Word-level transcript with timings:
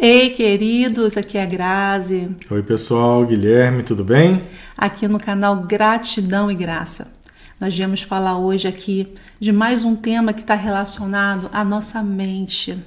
Ei, 0.00 0.30
queridos, 0.30 1.16
aqui 1.16 1.36
é 1.36 1.42
a 1.42 1.46
Grazi. 1.46 2.30
Oi, 2.48 2.62
pessoal, 2.62 3.26
Guilherme, 3.26 3.82
tudo 3.82 4.04
bem? 4.04 4.44
Aqui 4.76 5.08
no 5.08 5.18
canal 5.18 5.56
Gratidão 5.64 6.48
e 6.48 6.54
Graça. 6.54 7.12
Nós 7.60 7.74
viemos 7.74 8.02
falar 8.02 8.38
hoje 8.38 8.68
aqui 8.68 9.12
de 9.40 9.50
mais 9.50 9.82
um 9.82 9.96
tema 9.96 10.32
que 10.32 10.42
está 10.42 10.54
relacionado 10.54 11.50
à 11.52 11.64
nossa 11.64 12.00
mente. 12.00 12.78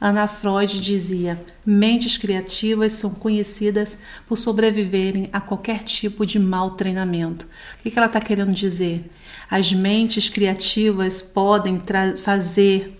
Ana 0.00 0.28
Freud 0.28 0.80
dizia: 0.80 1.42
mentes 1.66 2.16
criativas 2.16 2.92
são 2.92 3.10
conhecidas 3.10 3.98
por 4.28 4.38
sobreviverem 4.38 5.28
a 5.32 5.40
qualquer 5.40 5.82
tipo 5.82 6.24
de 6.24 6.38
mau 6.38 6.76
treinamento. 6.76 7.44
O 7.80 7.90
que 7.90 7.98
ela 7.98 8.06
está 8.06 8.20
querendo 8.20 8.52
dizer? 8.52 9.10
As 9.50 9.72
mentes 9.72 10.28
criativas 10.28 11.22
podem 11.22 11.82
fazer, 12.22 12.96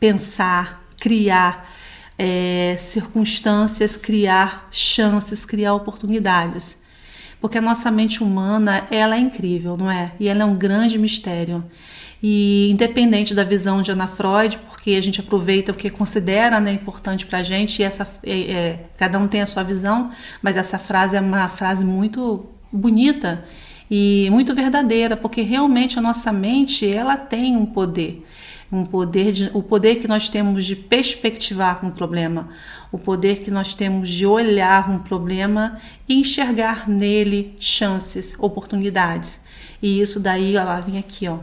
pensar, 0.00 0.82
criar 0.98 1.73
é, 2.18 2.76
circunstâncias, 2.78 3.96
criar 3.96 4.68
chances, 4.70 5.44
criar 5.44 5.74
oportunidades. 5.74 6.82
Porque 7.40 7.58
a 7.58 7.62
nossa 7.62 7.90
mente 7.90 8.22
humana, 8.22 8.86
ela 8.90 9.16
é 9.16 9.18
incrível, 9.18 9.76
não 9.76 9.90
é? 9.90 10.12
E 10.18 10.28
ela 10.28 10.42
é 10.42 10.44
um 10.46 10.56
grande 10.56 10.98
mistério. 10.98 11.64
E 12.22 12.70
independente 12.70 13.34
da 13.34 13.44
visão 13.44 13.82
de 13.82 13.90
Ana 13.90 14.08
Freud, 14.08 14.58
porque 14.66 14.92
a 14.92 15.02
gente 15.02 15.20
aproveita 15.20 15.72
o 15.72 15.74
que 15.74 15.90
considera 15.90 16.58
né, 16.58 16.72
importante 16.72 17.26
para 17.26 17.40
a 17.40 17.42
gente, 17.42 17.80
e 17.80 17.82
essa, 17.82 18.08
é, 18.22 18.40
é, 18.40 18.86
cada 18.96 19.18
um 19.18 19.28
tem 19.28 19.42
a 19.42 19.46
sua 19.46 19.62
visão, 19.62 20.10
mas 20.40 20.56
essa 20.56 20.78
frase 20.78 21.16
é 21.16 21.20
uma 21.20 21.48
frase 21.50 21.84
muito 21.84 22.46
bonita 22.72 23.44
e 23.90 24.28
muito 24.30 24.54
verdadeira, 24.54 25.14
porque 25.14 25.42
realmente 25.42 25.98
a 25.98 26.02
nossa 26.02 26.32
mente 26.32 26.90
ela 26.90 27.18
tem 27.18 27.56
um 27.56 27.66
poder 27.66 28.24
um 28.74 28.82
poder 28.82 29.30
de, 29.30 29.50
o 29.54 29.62
poder 29.62 29.96
que 29.96 30.08
nós 30.08 30.28
temos 30.28 30.66
de 30.66 30.74
perspectivar 30.74 31.84
um 31.84 31.90
problema, 31.90 32.48
o 32.90 32.98
poder 32.98 33.36
que 33.36 33.50
nós 33.50 33.72
temos 33.72 34.10
de 34.10 34.26
olhar 34.26 34.90
um 34.90 34.98
problema 34.98 35.80
e 36.08 36.14
enxergar 36.14 36.88
nele 36.88 37.54
chances, 37.60 38.34
oportunidades. 38.38 39.44
E 39.80 40.00
isso 40.00 40.18
daí, 40.18 40.56
ela 40.56 40.80
vem 40.80 40.98
aqui, 40.98 41.28
ó. 41.28 41.38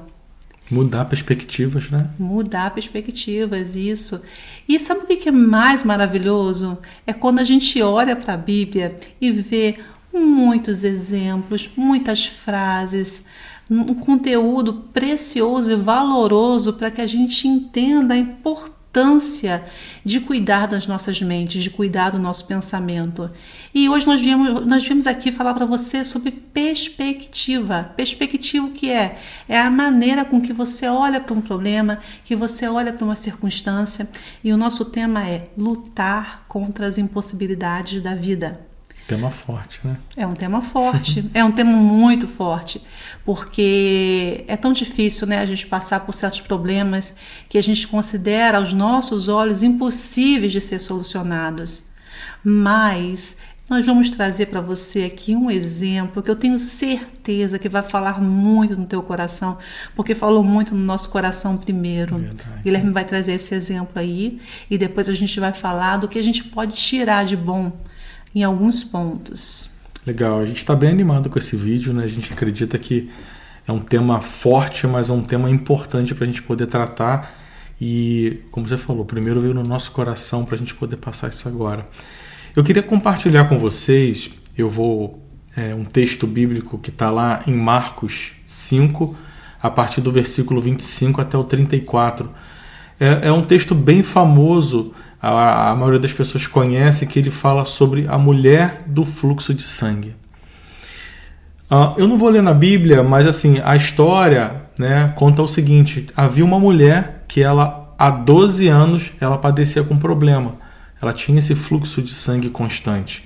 Mudar 0.70 1.06
perspectivas, 1.06 1.90
né? 1.90 2.10
Mudar 2.20 2.74
perspectivas, 2.74 3.76
isso. 3.76 4.22
E 4.68 4.78
sabe 4.78 5.02
o 5.02 5.18
que 5.18 5.30
é 5.30 5.32
mais 5.32 5.84
maravilhoso? 5.84 6.78
É 7.08 7.14
quando 7.14 7.40
a 7.40 7.44
gente 7.44 7.82
olha 7.82 8.16
para 8.16 8.34
a 8.34 8.38
Bíblia 8.38 8.96
e 9.20 9.32
vê 9.32 9.80
muitos 10.14 10.84
exemplos, 10.84 11.70
muitas 11.78 12.26
frases, 12.26 13.26
um 13.72 13.96
conteúdo 13.96 14.74
precioso 14.94 15.72
e 15.72 15.76
valoroso 15.76 16.74
para 16.74 16.92
que 16.92 17.00
a 17.00 17.08
gente 17.08 17.48
entenda 17.48 18.14
a 18.14 18.18
importância 18.18 19.64
de 20.04 20.20
cuidar 20.20 20.68
das 20.68 20.86
nossas 20.86 21.22
mentes, 21.22 21.64
de 21.64 21.70
cuidar 21.70 22.10
do 22.10 22.20
nosso 22.20 22.46
pensamento. 22.46 23.32
E 23.74 23.88
hoje 23.88 24.06
nós 24.06 24.20
viemos, 24.20 24.66
nós 24.66 24.84
viemos 24.84 25.08
aqui 25.08 25.32
falar 25.32 25.54
para 25.54 25.66
você 25.66 26.04
sobre 26.04 26.32
perspectiva. 26.32 27.94
Perspectiva 27.96 28.66
o 28.66 28.72
que 28.72 28.90
é? 28.90 29.18
É 29.48 29.58
a 29.58 29.72
maneira 29.72 30.26
com 30.26 30.42
que 30.42 30.52
você 30.52 30.88
olha 30.88 31.22
para 31.22 31.34
um 31.34 31.40
problema, 31.40 32.00
que 32.26 32.36
você 32.36 32.68
olha 32.68 32.92
para 32.92 33.06
uma 33.06 33.16
circunstância. 33.16 34.10
E 34.44 34.52
o 34.52 34.58
nosso 34.58 34.84
tema 34.84 35.26
é 35.26 35.48
lutar 35.58 36.44
contra 36.50 36.86
as 36.86 36.98
impossibilidades 36.98 38.04
da 38.04 38.14
vida. 38.14 38.71
Tema 39.16 39.30
forte, 39.30 39.82
né? 39.84 39.98
É 40.16 40.26
um 40.26 40.34
tema 40.34 40.62
forte, 40.62 41.30
é 41.34 41.44
um 41.44 41.52
tema 41.52 41.72
muito 41.72 42.28
forte, 42.28 42.82
porque 43.26 44.46
é 44.48 44.56
tão 44.56 44.72
difícil, 44.72 45.28
né, 45.28 45.40
a 45.40 45.46
gente 45.46 45.68
passar 45.68 46.00
por 46.02 46.14
certos 46.14 46.42
problemas 46.42 47.18
que 47.50 47.58
a 47.58 47.64
gente 47.64 47.88
considera 47.88 48.58
aos 48.58 48.74
nossos 48.74 49.28
olhos 49.28 49.64
impossíveis 49.64 50.54
de 50.54 50.62
ser 50.62 50.80
solucionados. 50.80 51.84
Mas 52.44 53.40
nós 53.70 53.86
vamos 53.86 54.10
trazer 54.10 54.48
para 54.48 54.60
você 54.60 55.04
aqui 55.04 55.36
um 55.36 55.50
exemplo 55.50 56.22
que 56.22 56.30
eu 56.30 56.36
tenho 56.36 56.60
certeza 56.60 57.58
que 57.58 57.70
vai 57.70 57.84
falar 57.84 58.22
muito 58.22 58.76
no 58.76 58.86
teu 58.86 59.02
coração, 59.02 59.58
porque 59.96 60.14
falou 60.14 60.44
muito 60.44 60.76
no 60.76 60.84
nosso 60.84 61.10
coração 61.10 61.56
primeiro. 61.58 62.18
Verdade. 62.18 62.64
Guilherme 62.64 62.92
vai 62.92 63.06
trazer 63.06 63.34
esse 63.34 63.56
exemplo 63.56 63.94
aí 63.96 64.42
e 64.70 64.78
depois 64.78 65.08
a 65.08 65.14
gente 65.14 65.40
vai 65.40 65.54
falar 65.54 65.98
do 65.98 66.08
que 66.08 66.20
a 66.20 66.24
gente 66.24 66.44
pode 66.44 66.76
tirar 66.76 67.26
de 67.26 67.38
bom 67.38 67.72
em 68.34 68.44
alguns 68.44 68.84
pontos. 68.84 69.72
Legal, 70.06 70.40
a 70.40 70.46
gente 70.46 70.58
está 70.58 70.76
bem 70.76 70.90
animado 70.90 71.30
com 71.30 71.38
esse 71.38 71.56
vídeo, 71.56 71.94
né? 71.94 72.04
A 72.04 72.08
gente 72.08 72.34
acredita 72.34 72.78
que 72.78 73.10
é 73.68 73.72
um 73.72 73.80
tema 73.80 74.20
forte, 74.20 74.88
mas 74.88 75.10
é 75.10 75.14
um 75.14 75.22
tema 75.22 75.50
importante 75.50 76.16
para 76.16 76.24
a 76.24 76.28
gente 76.28 76.42
poder 76.42 76.68
tratar. 76.68 77.38
E, 77.80 78.40
como 78.52 78.68
você 78.68 78.78
falou, 78.78 79.06
primeiro 79.06 79.42
veio 79.42 79.54
no 79.54 79.64
nosso 79.64 79.92
coração 79.92 80.44
para 80.46 80.56
a 80.56 80.58
gente 80.58 80.74
poder 80.74 80.98
passar 80.98 81.30
isso 81.30 81.48
agora. 81.48 81.88
Eu 82.56 82.64
queria 82.64 82.84
compartilhar 82.84 83.46
com 83.46 83.58
vocês, 83.58 84.32
eu 84.58 84.70
vou. 84.70 85.20
É, 85.54 85.76
um 85.76 85.84
texto 85.84 86.26
bíblico 86.26 86.78
que 86.78 86.90
está 86.90 87.12
lá 87.12 87.44
em 87.46 87.54
Marcos 87.54 88.32
5, 88.46 89.18
a 89.62 89.70
partir 89.70 90.00
do 90.00 90.10
versículo 90.10 90.62
25 90.62 91.20
até 91.20 91.38
o 91.38 91.44
34. 91.44 92.32
É, 92.98 93.28
é 93.28 93.32
um 93.34 93.42
texto 93.42 93.76
bem 93.76 94.02
famoso 94.02 94.94
a, 95.22 95.70
a 95.70 95.76
maioria 95.76 96.00
das 96.00 96.14
pessoas 96.14 96.48
conhece, 96.48 97.06
que 97.06 97.20
ele 97.20 97.30
fala 97.30 97.64
sobre 97.64 98.08
a 98.08 98.18
mulher 98.18 98.80
do 98.86 99.06
fluxo 99.06 99.54
de 99.54 99.62
sangue. 99.62 100.16
Uh, 101.70 101.94
eu 101.98 102.08
não 102.08 102.18
vou 102.18 102.30
ler 102.30 102.42
na 102.42 102.54
Bíblia, 102.54 103.02
mas 103.04 103.26
assim, 103.26 103.62
a 103.64 103.76
história 103.76 104.64
né, 104.78 105.14
conta 105.16 105.42
o 105.42 105.48
seguinte: 105.48 106.08
havia 106.18 106.44
uma 106.44 106.60
mulher 106.60 107.24
que 107.28 107.42
ela 107.42 107.94
há 107.98 108.10
12 108.10 108.68
anos 108.68 109.12
ela 109.22 109.38
padecia 109.38 109.84
com 109.84 109.98
problema. 109.98 110.56
Ela 111.02 111.14
tinha 111.14 111.40
esse 111.40 111.56
fluxo 111.56 112.02
de 112.02 112.12
sangue 112.12 112.50
constante. 112.50 113.24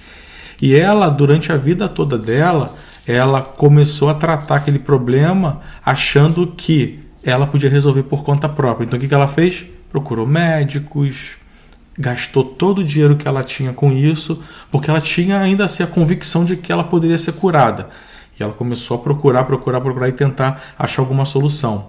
E 0.61 0.75
ela, 0.75 1.09
durante 1.09 1.51
a 1.51 1.57
vida 1.57 1.87
toda 1.87 2.17
dela, 2.17 2.75
ela 3.07 3.41
começou 3.41 4.09
a 4.09 4.13
tratar 4.13 4.57
aquele 4.57 4.79
problema 4.79 5.61
achando 5.85 6.47
que 6.47 6.99
ela 7.23 7.47
podia 7.47 7.69
resolver 7.69 8.03
por 8.03 8.23
conta 8.23 8.47
própria. 8.47 8.85
Então 8.85 8.99
o 8.99 9.01
que 9.01 9.13
ela 9.13 9.27
fez? 9.27 9.65
Procurou 9.91 10.27
médicos, 10.27 11.37
gastou 11.97 12.43
todo 12.43 12.79
o 12.79 12.83
dinheiro 12.83 13.15
que 13.15 13.27
ela 13.27 13.43
tinha 13.43 13.73
com 13.73 13.91
isso, 13.91 14.43
porque 14.71 14.89
ela 14.89 15.01
tinha 15.01 15.39
ainda 15.39 15.65
assim 15.65 15.83
a 15.83 15.87
convicção 15.87 16.43
de 16.43 16.57
que 16.57 16.71
ela 16.71 16.83
poderia 16.83 17.17
ser 17.17 17.33
curada. 17.33 17.89
E 18.37 18.43
ela 18.43 18.53
começou 18.53 18.97
a 18.97 18.99
procurar, 18.99 19.45
procurar, 19.45 19.79
procurar 19.79 20.09
e 20.09 20.11
tentar 20.11 20.61
achar 20.77 21.01
alguma 21.01 21.25
solução. 21.25 21.87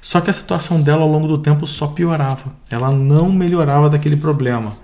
Só 0.00 0.20
que 0.20 0.30
a 0.30 0.32
situação 0.32 0.80
dela 0.80 1.02
ao 1.02 1.10
longo 1.10 1.28
do 1.28 1.38
tempo 1.38 1.66
só 1.66 1.86
piorava. 1.88 2.52
Ela 2.70 2.90
não 2.90 3.30
melhorava 3.30 3.88
daquele 3.88 4.16
problema. 4.16 4.76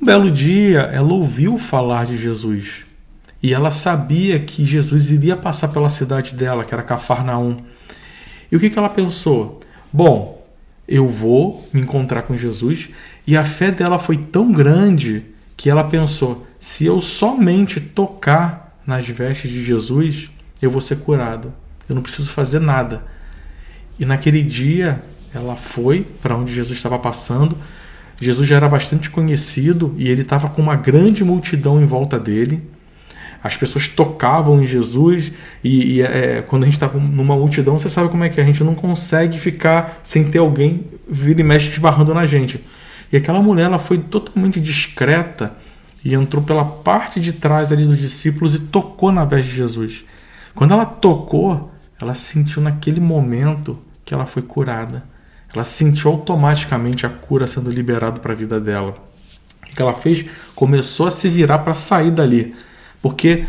Um 0.00 0.06
belo 0.06 0.30
dia, 0.30 0.80
ela 0.92 1.12
ouviu 1.12 1.56
falar 1.56 2.06
de 2.06 2.16
Jesus. 2.16 2.86
E 3.42 3.54
ela 3.54 3.70
sabia 3.70 4.38
que 4.38 4.64
Jesus 4.64 5.10
iria 5.10 5.36
passar 5.36 5.68
pela 5.68 5.88
cidade 5.88 6.34
dela, 6.34 6.64
que 6.64 6.74
era 6.74 6.82
Cafarnaum. 6.82 7.58
E 8.50 8.56
o 8.56 8.60
que, 8.60 8.68
que 8.68 8.78
ela 8.78 8.88
pensou? 8.88 9.60
Bom, 9.92 10.44
eu 10.86 11.08
vou 11.08 11.66
me 11.72 11.80
encontrar 11.80 12.22
com 12.22 12.36
Jesus 12.36 12.90
e 13.26 13.36
a 13.36 13.44
fé 13.44 13.70
dela 13.70 13.98
foi 13.98 14.16
tão 14.16 14.52
grande 14.52 15.24
que 15.56 15.68
ela 15.68 15.84
pensou: 15.84 16.46
se 16.58 16.86
eu 16.86 17.00
somente 17.00 17.80
tocar 17.80 18.78
nas 18.86 19.06
vestes 19.06 19.50
de 19.50 19.64
Jesus, 19.64 20.30
eu 20.60 20.70
vou 20.70 20.80
ser 20.80 20.98
curado. 20.98 21.52
Eu 21.88 21.94
não 21.94 22.02
preciso 22.02 22.30
fazer 22.30 22.60
nada. 22.60 23.02
E 23.98 24.04
naquele 24.04 24.42
dia, 24.42 25.02
ela 25.34 25.56
foi 25.56 26.06
para 26.22 26.36
onde 26.36 26.54
Jesus 26.54 26.76
estava 26.76 26.98
passando. 26.98 27.56
Jesus 28.20 28.48
já 28.48 28.56
era 28.56 28.68
bastante 28.68 29.08
conhecido 29.08 29.94
e 29.96 30.08
ele 30.08 30.22
estava 30.22 30.48
com 30.48 30.60
uma 30.60 30.76
grande 30.76 31.24
multidão 31.24 31.80
em 31.80 31.86
volta 31.86 32.18
dele. 32.18 32.62
As 33.42 33.56
pessoas 33.56 33.88
tocavam 33.88 34.62
em 34.62 34.66
Jesus 34.66 35.32
e, 35.64 35.96
e 35.96 36.02
é, 36.02 36.42
quando 36.42 36.64
a 36.64 36.66
gente 36.66 36.74
está 36.74 36.86
numa 36.88 37.34
multidão, 37.34 37.78
você 37.78 37.88
sabe 37.88 38.10
como 38.10 38.22
é 38.22 38.28
que 38.28 38.38
é. 38.38 38.42
A 38.42 38.46
gente 38.46 38.62
não 38.62 38.74
consegue 38.74 39.38
ficar 39.38 40.00
sem 40.02 40.24
ter 40.24 40.38
alguém 40.38 40.84
vir 41.08 41.38
e 41.38 41.42
mexe 41.42 41.68
esbarrando 41.68 42.12
na 42.12 42.26
gente. 42.26 42.62
E 43.12 43.16
aquela 43.16 43.42
mulher 43.42 43.64
ela 43.64 43.78
foi 43.78 43.98
totalmente 43.98 44.60
discreta 44.60 45.56
e 46.04 46.14
entrou 46.14 46.42
pela 46.42 46.64
parte 46.64 47.20
de 47.20 47.32
trás 47.32 47.70
ali 47.72 47.84
dos 47.84 47.98
discípulos 47.98 48.54
e 48.54 48.60
tocou 48.60 49.12
na 49.12 49.24
veste 49.24 49.50
de 49.50 49.56
Jesus. 49.56 50.04
Quando 50.54 50.72
ela 50.72 50.86
tocou, 50.86 51.70
ela 52.00 52.14
sentiu 52.14 52.62
naquele 52.62 53.00
momento 53.00 53.78
que 54.04 54.14
ela 54.14 54.26
foi 54.26 54.42
curada. 54.42 55.04
Ela 55.52 55.64
sentiu 55.64 56.10
automaticamente 56.10 57.04
a 57.04 57.08
cura 57.08 57.46
sendo 57.46 57.70
liberada 57.70 58.20
para 58.20 58.32
a 58.32 58.36
vida 58.36 58.60
dela. 58.60 58.94
O 59.70 59.74
que 59.74 59.82
ela 59.82 59.94
fez? 59.94 60.24
Começou 60.54 61.06
a 61.06 61.10
se 61.10 61.28
virar 61.28 61.58
para 61.58 61.74
sair 61.74 62.10
dali. 62.10 62.54
Porque 63.02 63.44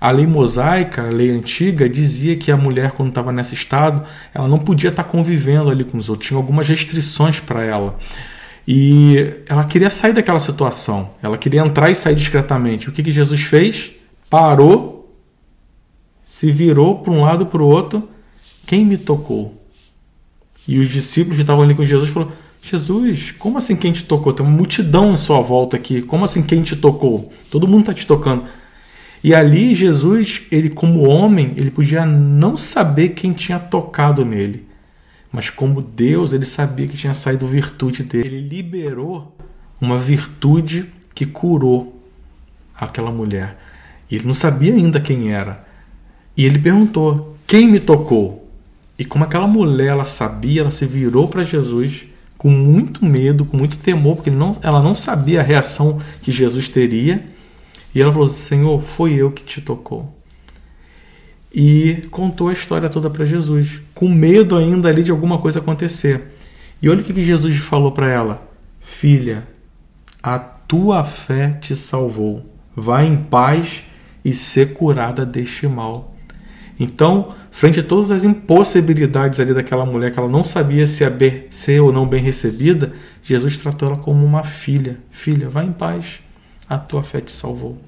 a 0.00 0.10
lei 0.10 0.26
mosaica, 0.26 1.02
a 1.02 1.10
lei 1.10 1.30
antiga, 1.30 1.88
dizia 1.88 2.36
que 2.36 2.52
a 2.52 2.56
mulher, 2.56 2.92
quando 2.92 3.08
estava 3.08 3.32
nesse 3.32 3.54
estado, 3.54 4.04
ela 4.32 4.46
não 4.46 4.58
podia 4.58 4.90
estar 4.90 5.04
convivendo 5.04 5.70
ali 5.70 5.82
com 5.82 5.98
os 5.98 6.08
outros, 6.08 6.28
tinha 6.28 6.38
algumas 6.38 6.68
restrições 6.68 7.40
para 7.40 7.64
ela. 7.64 7.98
E 8.70 9.44
ela 9.46 9.64
queria 9.64 9.88
sair 9.88 10.12
daquela 10.12 10.38
situação. 10.38 11.12
Ela 11.22 11.38
queria 11.38 11.62
entrar 11.62 11.90
e 11.90 11.94
sair 11.94 12.14
discretamente. 12.14 12.86
O 12.86 12.92
que, 12.92 13.02
que 13.02 13.10
Jesus 13.10 13.40
fez? 13.40 13.92
Parou, 14.28 15.10
se 16.22 16.52
virou 16.52 16.98
para 16.98 17.10
um 17.10 17.22
lado 17.22 17.46
para 17.46 17.62
o 17.62 17.66
outro. 17.66 18.06
Quem 18.66 18.84
me 18.84 18.98
tocou? 18.98 19.58
E 20.66 20.78
os 20.78 20.90
discípulos 20.90 21.36
que 21.36 21.44
estavam 21.44 21.64
ali 21.64 21.74
com 21.74 21.82
Jesus 21.82 22.10
falaram: 22.10 22.34
Jesus, 22.60 23.30
como 23.30 23.56
assim 23.56 23.74
quem 23.74 23.90
te 23.90 24.04
tocou? 24.04 24.34
Tem 24.34 24.44
uma 24.44 24.54
multidão 24.54 25.14
em 25.14 25.16
sua 25.16 25.40
volta 25.40 25.78
aqui. 25.78 26.02
Como 26.02 26.26
assim 26.26 26.42
quem 26.42 26.62
te 26.62 26.76
tocou? 26.76 27.32
Todo 27.50 27.66
mundo 27.66 27.80
está 27.80 27.94
te 27.94 28.06
tocando. 28.06 28.44
E 29.24 29.34
ali 29.34 29.74
Jesus, 29.74 30.42
ele 30.52 30.68
como 30.68 31.08
homem, 31.08 31.54
ele 31.56 31.70
podia 31.70 32.04
não 32.04 32.54
saber 32.54 33.14
quem 33.14 33.32
tinha 33.32 33.58
tocado 33.58 34.26
nele. 34.26 34.67
Mas 35.32 35.50
como 35.50 35.82
Deus, 35.82 36.32
ele 36.32 36.44
sabia 36.44 36.86
que 36.86 36.96
tinha 36.96 37.14
saído 37.14 37.46
virtude 37.46 38.02
dele. 38.02 38.36
Ele 38.36 38.48
liberou 38.48 39.36
uma 39.80 39.98
virtude 39.98 40.86
que 41.14 41.26
curou 41.26 42.02
aquela 42.74 43.10
mulher. 43.10 43.58
E 44.10 44.16
ele 44.16 44.26
não 44.26 44.34
sabia 44.34 44.74
ainda 44.74 45.00
quem 45.00 45.32
era. 45.32 45.66
E 46.36 46.44
ele 46.44 46.58
perguntou: 46.58 47.36
"Quem 47.46 47.68
me 47.68 47.80
tocou?" 47.80 48.48
E 48.98 49.04
como 49.04 49.24
aquela 49.24 49.46
mulher 49.46 49.88
ela 49.88 50.04
sabia, 50.04 50.62
ela 50.62 50.70
se 50.70 50.86
virou 50.86 51.28
para 51.28 51.44
Jesus 51.44 52.06
com 52.36 52.50
muito 52.50 53.04
medo, 53.04 53.44
com 53.44 53.56
muito 53.56 53.78
temor, 53.78 54.16
porque 54.16 54.30
não, 54.30 54.56
ela 54.62 54.82
não 54.82 54.94
sabia 54.94 55.40
a 55.40 55.42
reação 55.42 56.00
que 56.22 56.32
Jesus 56.32 56.68
teria. 56.68 57.24
E 57.94 58.00
ela 58.00 58.12
falou: 58.12 58.28
Senhor, 58.28 58.80
foi 58.80 59.14
eu 59.14 59.30
que 59.30 59.44
te 59.44 59.60
tocou. 59.60 60.17
E 61.52 62.02
contou 62.10 62.48
a 62.48 62.52
história 62.52 62.88
toda 62.88 63.08
para 63.08 63.24
Jesus, 63.24 63.80
com 63.94 64.08
medo 64.08 64.56
ainda 64.56 64.88
ali 64.88 65.02
de 65.02 65.10
alguma 65.10 65.38
coisa 65.38 65.60
acontecer. 65.60 66.34
E 66.80 66.88
olha 66.88 67.00
o 67.00 67.04
que 67.04 67.22
Jesus 67.22 67.56
falou 67.56 67.92
para 67.92 68.08
ela: 68.08 68.42
Filha, 68.80 69.46
a 70.22 70.38
tua 70.38 71.02
fé 71.04 71.56
te 71.60 71.74
salvou. 71.74 72.44
Vá 72.76 73.02
em 73.02 73.16
paz 73.16 73.82
e 74.24 74.34
ser 74.34 74.74
curada 74.74 75.24
deste 75.24 75.66
mal. 75.66 76.14
Então, 76.78 77.34
frente 77.50 77.80
a 77.80 77.82
todas 77.82 78.10
as 78.10 78.24
impossibilidades 78.24 79.40
ali 79.40 79.52
daquela 79.52 79.84
mulher 79.84 80.12
que 80.12 80.18
ela 80.18 80.28
não 80.28 80.44
sabia 80.44 80.86
se 80.86 81.02
ia 81.02 81.46
ser 81.50 81.80
ou 81.80 81.92
não 81.92 82.06
bem 82.06 82.22
recebida, 82.22 82.92
Jesus 83.22 83.58
tratou 83.58 83.88
ela 83.88 83.98
como 83.98 84.24
uma 84.24 84.44
filha. 84.44 84.98
Filha, 85.10 85.48
vá 85.48 85.64
em 85.64 85.72
paz, 85.72 86.20
a 86.68 86.78
tua 86.78 87.02
fé 87.02 87.20
te 87.20 87.32
salvou. 87.32 87.78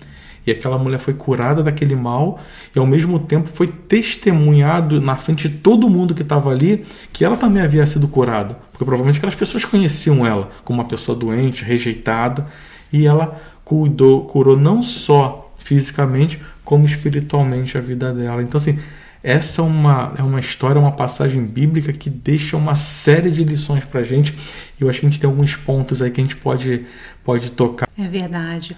E 0.46 0.50
aquela 0.50 0.78
mulher 0.78 0.98
foi 0.98 1.14
curada 1.14 1.62
daquele 1.62 1.94
mal 1.94 2.38
e 2.74 2.78
ao 2.78 2.86
mesmo 2.86 3.18
tempo 3.18 3.48
foi 3.48 3.66
testemunhado 3.66 5.00
na 5.00 5.16
frente 5.16 5.48
de 5.48 5.58
todo 5.58 5.88
mundo 5.88 6.14
que 6.14 6.22
estava 6.22 6.50
ali 6.50 6.84
que 7.12 7.24
ela 7.24 7.36
também 7.36 7.62
havia 7.62 7.86
sido 7.86 8.08
curada. 8.08 8.56
Porque 8.72 8.84
provavelmente 8.84 9.18
aquelas 9.18 9.34
pessoas 9.34 9.64
conheciam 9.64 10.26
ela 10.26 10.50
como 10.64 10.80
uma 10.80 10.88
pessoa 10.88 11.16
doente, 11.16 11.64
rejeitada, 11.64 12.46
e 12.92 13.06
ela 13.06 13.40
cuidou, 13.64 14.24
curou 14.24 14.56
não 14.56 14.82
só 14.82 15.52
fisicamente, 15.62 16.40
como 16.64 16.84
espiritualmente 16.84 17.76
a 17.76 17.80
vida 17.80 18.12
dela. 18.12 18.42
Então, 18.42 18.58
assim, 18.58 18.78
essa 19.22 19.60
é 19.60 19.64
uma, 19.64 20.14
é 20.18 20.22
uma 20.22 20.40
história, 20.40 20.80
uma 20.80 20.92
passagem 20.92 21.44
bíblica 21.44 21.92
que 21.92 22.08
deixa 22.08 22.56
uma 22.56 22.74
série 22.74 23.30
de 23.30 23.44
lições 23.44 23.84
para 23.84 24.00
a 24.00 24.04
gente. 24.04 24.32
E 24.78 24.82
eu 24.82 24.88
acho 24.88 25.00
que 25.00 25.06
a 25.06 25.08
gente 25.08 25.20
tem 25.20 25.28
alguns 25.28 25.54
pontos 25.54 26.00
aí 26.00 26.10
que 26.10 26.20
a 26.20 26.24
gente 26.24 26.36
pode, 26.36 26.86
pode 27.22 27.50
tocar. 27.50 27.88
É 27.98 28.08
verdade. 28.08 28.76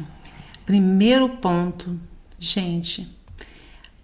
Primeiro 0.64 1.28
ponto, 1.28 1.98
gente, 2.38 3.08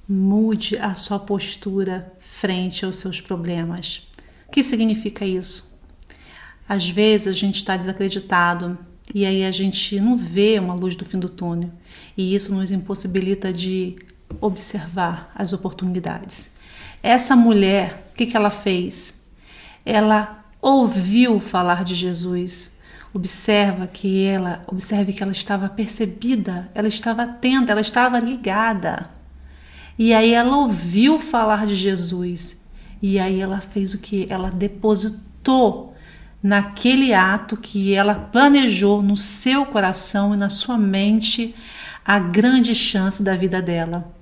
mude 0.09 0.77
a 0.77 0.93
sua 0.95 1.19
postura 1.19 2.13
frente 2.19 2.85
aos 2.85 2.97
seus 2.97 3.21
problemas. 3.21 4.09
O 4.49 4.51
que 4.51 4.63
significa 4.65 5.25
isso? 5.25 5.79
Às 6.69 6.89
vezes 6.89 7.29
a 7.29 7.33
gente 7.33 7.57
está 7.57 7.77
desacreditado 7.77 8.77
e 9.15 9.25
aí 9.25 9.45
a 9.45 9.51
gente 9.51 10.01
não 10.01 10.17
vê 10.17 10.59
uma 10.59 10.75
luz 10.75 10.97
do 10.97 11.05
fim 11.05 11.19
do 11.19 11.29
túnel 11.29 11.71
e 12.17 12.35
isso 12.35 12.55
nos 12.55 12.73
impossibilita 12.73 13.53
de 13.53 13.97
observar 14.41 15.31
as 15.35 15.53
oportunidades. 15.53 16.57
Essa 17.03 17.37
mulher, 17.37 18.11
o 18.13 18.17
que, 18.17 18.27
que 18.27 18.37
ela 18.37 18.51
fez? 18.51 19.23
Ela 19.85 20.45
ouviu 20.61 21.39
falar 21.39 21.85
de 21.85 21.95
Jesus, 21.95 22.78
Observa 23.13 23.87
que 23.87 24.25
ela, 24.25 24.63
observe 24.67 25.13
que 25.13 25.23
ela 25.23 25.33
estava 25.33 25.69
percebida, 25.69 26.71
ela 26.75 26.89
estava 26.89 27.23
atenta, 27.23 27.73
ela 27.73 27.81
estava 27.81 28.21
ligada. 28.21 29.09
E 29.99 30.13
aí 30.13 30.33
ela 30.33 30.57
ouviu 30.57 31.19
falar 31.19 31.67
de 31.67 31.75
Jesus. 31.75 32.67
E 33.01 33.19
aí 33.19 33.41
ela 33.41 33.61
fez 33.61 33.95
o 33.95 33.99
que? 33.99 34.27
Ela 34.29 34.51
depositou 34.51 35.95
naquele 36.43 37.13
ato 37.13 37.57
que 37.57 37.95
ela 37.95 38.15
planejou 38.15 39.03
no 39.03 39.17
seu 39.17 39.67
coração 39.67 40.35
e 40.35 40.37
na 40.37 40.49
sua 40.49 40.79
mente 40.79 41.55
a 42.05 42.19
grande 42.19 42.75
chance 42.75 43.23
da 43.23 43.35
vida 43.35 43.61
dela. 43.61 44.13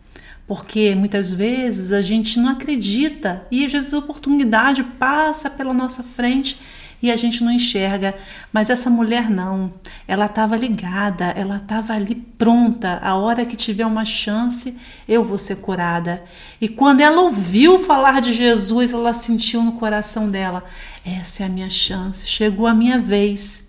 Porque 0.47 0.95
muitas 0.95 1.33
vezes 1.33 1.93
a 1.93 2.01
gente 2.01 2.39
não 2.39 2.51
acredita 2.51 3.45
e 3.51 3.67
às 3.67 3.73
vezes 3.73 3.93
a 3.93 3.99
oportunidade 3.99 4.83
passa 4.83 5.51
pela 5.51 5.75
nossa 5.75 6.03
frente 6.03 6.61
e 7.03 7.11
a 7.11 7.17
gente 7.17 7.43
não 7.45 7.53
enxerga. 7.53 8.15
Mas 8.53 8.71
essa 8.71 8.89
mulher 8.89 9.31
não, 9.31 9.73
ela 10.07 10.27
estava 10.27 10.57
ligada, 10.57 11.27
ela 11.27 11.57
estava 11.57 11.93
ali 11.93 12.15
pronta. 12.15 12.99
A 13.03 13.15
hora 13.15 13.47
que 13.47 13.57
tiver 13.57 13.87
uma 13.87 14.05
chance, 14.05 14.79
eu 15.09 15.25
vou 15.25 15.39
ser 15.39 15.57
curada. 15.57 16.25
E 16.61 16.69
quando 16.69 17.01
ela 17.01 17.23
ouviu 17.23 17.79
falar 17.79 18.21
de 18.21 18.33
Jesus, 18.33 18.93
ela 18.93 19.13
sentiu 19.13 19.63
no 19.63 19.73
coração 19.73 20.29
dela: 20.29 20.65
essa 21.05 21.43
é 21.43 21.47
a 21.47 21.51
minha 21.51 21.71
chance, 21.71 22.27
chegou 22.27 22.67
a 22.67 22.75
minha 22.75 22.99
vez. 22.99 23.67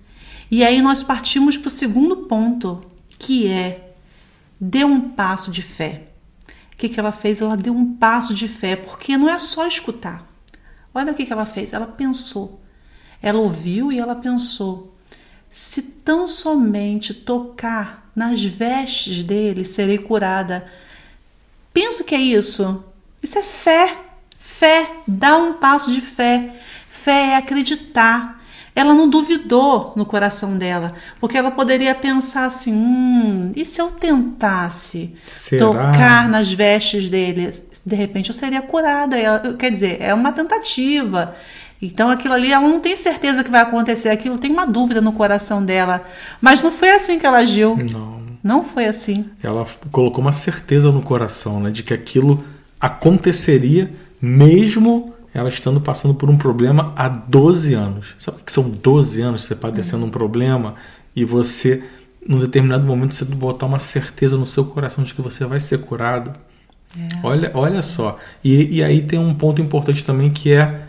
E 0.50 0.64
aí 0.64 0.82
nós 0.82 1.04
partimos 1.04 1.58
para 1.58 1.68
o 1.68 1.72
segundo 1.72 2.18
ponto, 2.18 2.80
que 3.20 3.48
é 3.48 3.94
dê 4.60 4.84
um 4.84 5.02
passo 5.02 5.52
de 5.52 5.62
fé. 5.62 6.08
O 6.74 6.78
que, 6.78 6.90
que 6.90 7.00
ela 7.00 7.12
fez? 7.12 7.42
Ela 7.42 7.58
deu 7.58 7.74
um 7.74 7.96
passo 7.96 8.34
de 8.34 8.48
fé, 8.48 8.76
porque 8.76 9.18
não 9.18 9.30
é 9.30 9.40
só 9.40 9.68
escutar. 9.68 10.28
Olha 10.94 11.12
o 11.12 11.16
que, 11.16 11.26
que 11.26 11.34
ela 11.34 11.46
fez. 11.46 11.74
Ela 11.74 11.88
pensou. 11.88 12.62
Ela 13.22 13.40
ouviu 13.40 13.92
e 13.92 14.00
ela 14.00 14.16
pensou: 14.16 14.94
se 15.52 15.82
tão 15.82 16.28
somente 16.28 17.14
tocar 17.14 18.10
nas 18.16 18.44
vestes 18.44 19.24
dele, 19.24 19.66
serei 19.66 19.98
curada. 19.98 20.68
Penso 21.74 22.04
que 22.04 22.16
é 22.16 22.20
isso. 22.20 22.84
Isso 23.22 23.38
é 23.38 23.44
fé. 23.44 23.98
Fé, 24.40 24.90
dá 25.08 25.38
um 25.38 25.54
passo 25.54 25.92
de 25.92 26.02
fé. 26.02 26.56
Fé 26.90 27.32
é 27.32 27.36
acreditar. 27.36 28.42
Ela 28.76 28.94
não 28.94 29.10
duvidou 29.10 29.94
no 29.96 30.06
coração 30.06 30.56
dela, 30.56 30.94
porque 31.20 31.38
ela 31.38 31.50
poderia 31.50 31.96
pensar 31.96 32.46
assim: 32.46 32.74
hum, 32.74 33.52
e 33.56 33.66
se 33.66 33.82
eu 33.82 33.90
tentasse 33.90 35.16
Será? 35.26 35.66
tocar 35.66 36.30
nas 36.30 36.52
vestes 36.52 37.10
dele? 37.10 37.52
De 37.84 37.96
repente 37.96 38.30
eu 38.30 38.36
seria 38.36 38.62
curada. 38.62 39.18
Ela, 39.18 39.56
quer 39.56 39.72
dizer, 39.72 39.98
é 40.00 40.14
uma 40.14 40.32
tentativa. 40.32 41.36
Então 41.82 42.10
aquilo 42.10 42.34
ali 42.34 42.52
ela 42.52 42.68
não 42.68 42.80
tem 42.80 42.96
certeza 42.96 43.44
que 43.44 43.52
vai 43.52 43.62
acontecer, 43.62 44.10
aquilo 44.10 44.38
tem 44.38 44.52
uma 44.52 44.66
dúvida 44.66 45.00
no 45.00 45.14
coração 45.14 45.64
dela. 45.64 46.06
Mas 46.42 46.62
não 46.62 46.72
foi 46.72 46.92
assim 46.92 47.20
que 47.20 47.26
ela 47.26 47.38
agiu. 47.38 47.78
Não. 47.92 48.18
Não 48.44 48.64
foi 48.64 48.86
assim. 48.86 49.26
Ela 49.44 49.66
colocou 49.92 50.22
uma 50.22 50.32
certeza 50.32 50.92
no 50.92 51.02
coração, 51.02 51.60
né, 51.60 51.70
de 51.70 51.84
que 51.84 51.94
aquilo 51.94 52.44
aconteceria 52.80 53.92
mesmo 54.22 55.14
ela 55.34 55.50
estando 55.50 55.80
passando 55.80 56.16
por 56.16 56.30
um 56.30 56.38
problema 56.38 56.94
há 56.96 57.08
12 57.08 57.74
anos. 57.74 58.16
Sabe 58.18 58.40
que 58.44 58.52
são 58.52 58.70
12 58.70 59.22
anos 59.22 59.44
você 59.44 59.56
padecendo 59.56 60.02
uhum. 60.02 60.08
um 60.08 60.12
problema 60.12 60.76
e 61.16 61.24
você, 61.24 61.84
num 62.28 62.40
determinado 62.40 62.84
momento, 62.84 63.14
você 63.14 63.24
botar 63.26 63.68
uma 63.68 63.78
certeza 63.78 64.36
no 64.36 64.46
seu 64.46 64.66
coração 64.66 65.04
de 65.04 65.14
que 65.14 65.22
você 65.22 65.46
vai 65.46 65.60
ser 65.60 65.80
curado. 65.82 66.34
É. 66.98 67.20
Olha, 67.22 67.52
olha 67.54 67.82
só. 67.84 68.18
E, 68.44 68.78
e 68.78 68.84
aí 68.84 69.04
tem 69.04 69.20
um 69.20 69.34
ponto 69.34 69.62
importante 69.62 70.04
também 70.04 70.32
que 70.32 70.52
é 70.54 70.87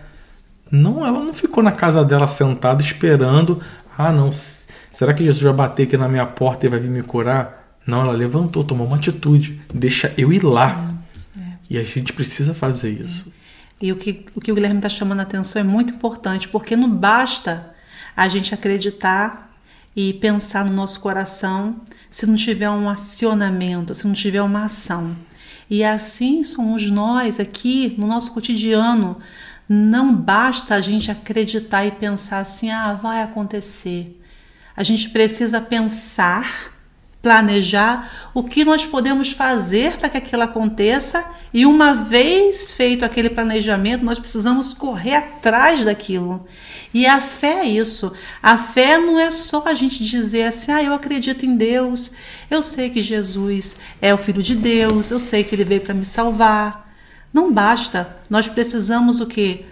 não, 0.70 1.06
ela 1.06 1.20
não 1.20 1.32
ficou 1.32 1.62
na 1.62 1.72
casa 1.72 2.04
dela 2.04 2.28
sentada 2.28 2.82
esperando. 2.82 3.60
Ah, 3.96 4.12
não, 4.12 4.30
será 4.32 5.14
que 5.14 5.25
Jesus 5.25 5.42
vai 5.42 5.52
bater 5.52 5.84
aqui 5.84 5.96
na 5.96 6.08
minha 6.08 6.26
porta 6.26 6.66
e 6.66 6.68
vai 6.68 6.78
vir 6.78 6.90
me 6.90 7.02
curar? 7.02 7.78
Não, 7.87 8.02
ela 8.02 8.12
levantou, 8.12 8.62
tomou 8.62 8.87
uma 8.87 8.96
atitude. 8.96 9.60
Deixa 9.72 10.12
eu 10.18 10.32
ir 10.32 10.44
lá. 10.44 10.94
É, 11.37 11.40
é. 11.40 11.58
E 11.70 11.78
a 11.78 11.82
gente 11.82 12.12
precisa 12.12 12.52
fazer 12.52 12.90
isso. 12.90 13.32
É. 13.34 13.38
E 13.80 13.92
o 13.92 13.96
que 13.96 14.26
o, 14.34 14.40
que 14.40 14.50
o 14.50 14.54
Guilherme 14.54 14.78
está 14.78 14.88
chamando 14.88 15.20
a 15.20 15.22
atenção 15.22 15.60
é 15.60 15.64
muito 15.64 15.94
importante, 15.94 16.48
porque 16.48 16.76
não 16.76 16.90
basta 16.90 17.75
a 18.16 18.28
gente 18.28 18.52
acreditar 18.52 19.56
e 19.94 20.12
pensar 20.14 20.64
no 20.64 20.72
nosso 20.72 21.00
coração 21.00 21.80
se 22.10 22.26
não 22.26 22.37
tiver 22.37 22.68
um 22.68 22.88
acionamento, 22.88 23.94
se 23.94 24.06
não 24.06 24.14
tiver 24.14 24.42
uma 24.42 24.64
ação. 24.64 25.16
E 25.70 25.84
assim 25.84 26.42
somos 26.42 26.90
nós 26.90 27.38
aqui 27.38 27.94
no 27.98 28.06
nosso 28.06 28.32
cotidiano. 28.32 29.18
Não 29.68 30.14
basta 30.14 30.75
a 30.75 30.80
gente 30.80 31.10
acreditar 31.10 31.84
e 31.84 31.90
pensar 31.90 32.38
assim, 32.38 32.70
ah, 32.70 32.94
vai 32.94 33.22
acontecer. 33.22 34.18
A 34.75 34.82
gente 34.82 35.10
precisa 35.10 35.60
pensar, 35.60 36.72
planejar 37.20 38.30
o 38.32 38.44
que 38.44 38.64
nós 38.64 38.87
podemos 38.87 39.32
fazer 39.32 39.96
para 39.98 40.08
que 40.08 40.16
aquilo 40.16 40.42
aconteça 40.42 41.25
e 41.52 41.66
uma 41.66 41.94
vez 41.94 42.72
feito 42.72 43.04
aquele 43.04 43.30
planejamento, 43.30 44.04
nós 44.04 44.18
precisamos 44.18 44.72
correr 44.72 45.16
atrás 45.16 45.84
daquilo. 45.84 46.46
E 46.92 47.06
a 47.06 47.20
fé 47.20 47.60
é 47.60 47.66
isso. 47.66 48.12
A 48.42 48.56
fé 48.56 48.98
não 48.98 49.18
é 49.18 49.30
só 49.30 49.66
a 49.66 49.75
gente 49.75 50.04
dizer 50.04 50.44
assim: 50.44 50.72
"Ah, 50.72 50.82
eu 50.82 50.94
acredito 50.94 51.44
em 51.44 51.56
Deus. 51.56 52.12
Eu 52.50 52.62
sei 52.62 52.90
que 52.90 53.02
Jesus 53.02 53.78
é 54.00 54.12
o 54.12 54.18
filho 54.18 54.42
de 54.42 54.54
Deus, 54.54 55.10
eu 55.10 55.20
sei 55.20 55.44
que 55.44 55.54
ele 55.54 55.64
veio 55.64 55.80
para 55.80 55.94
me 55.94 56.04
salvar". 56.04 56.88
Não 57.32 57.52
basta. 57.52 58.16
Nós 58.28 58.49
precisamos 58.49 59.20
o 59.20 59.26
que? 59.26 59.64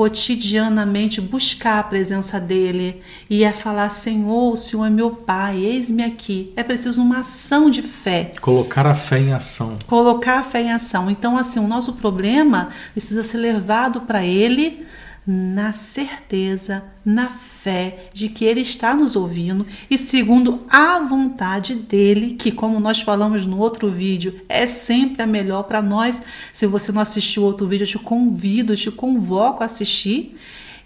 cotidianamente 0.00 1.20
buscar 1.20 1.78
a 1.78 1.82
presença 1.82 2.40
dele 2.40 3.02
e 3.28 3.44
é 3.44 3.52
falar: 3.52 3.90
Senhor, 3.90 4.52
o 4.52 4.56
Senhor 4.56 4.86
é 4.86 4.88
meu 4.88 5.10
Pai, 5.10 5.58
eis-me 5.58 6.02
aqui. 6.02 6.54
É 6.56 6.62
preciso 6.62 7.02
uma 7.02 7.18
ação 7.18 7.68
de 7.68 7.82
fé. 7.82 8.32
Colocar 8.40 8.86
a 8.86 8.94
fé 8.94 9.18
em 9.18 9.34
ação. 9.34 9.76
Colocar 9.86 10.38
a 10.38 10.42
fé 10.42 10.62
em 10.62 10.72
ação. 10.72 11.10
Então, 11.10 11.36
assim, 11.36 11.60
o 11.60 11.68
nosso 11.68 11.94
problema 11.94 12.70
precisa 12.92 13.22
ser 13.22 13.36
levado 13.36 14.00
para 14.00 14.24
ele 14.24 14.86
na 15.26 15.72
certeza, 15.72 16.82
na 17.04 17.28
fé 17.28 18.08
de 18.12 18.28
que 18.28 18.44
Ele 18.44 18.60
está 18.60 18.94
nos 18.94 19.14
ouvindo 19.14 19.66
e 19.90 19.98
segundo 19.98 20.60
a 20.68 20.98
vontade 21.00 21.74
dele, 21.74 22.32
que, 22.32 22.50
como 22.50 22.80
nós 22.80 23.00
falamos 23.00 23.46
no 23.46 23.58
outro 23.58 23.90
vídeo, 23.90 24.40
é 24.48 24.66
sempre 24.66 25.22
a 25.22 25.26
melhor 25.26 25.64
para 25.64 25.82
nós. 25.82 26.22
Se 26.52 26.66
você 26.66 26.90
não 26.90 27.02
assistiu 27.02 27.42
outro 27.42 27.66
vídeo, 27.66 27.84
eu 27.84 27.88
te 27.88 27.98
convido, 27.98 28.72
eu 28.72 28.76
te 28.76 28.90
convoco 28.90 29.62
a 29.62 29.66
assistir. 29.66 30.36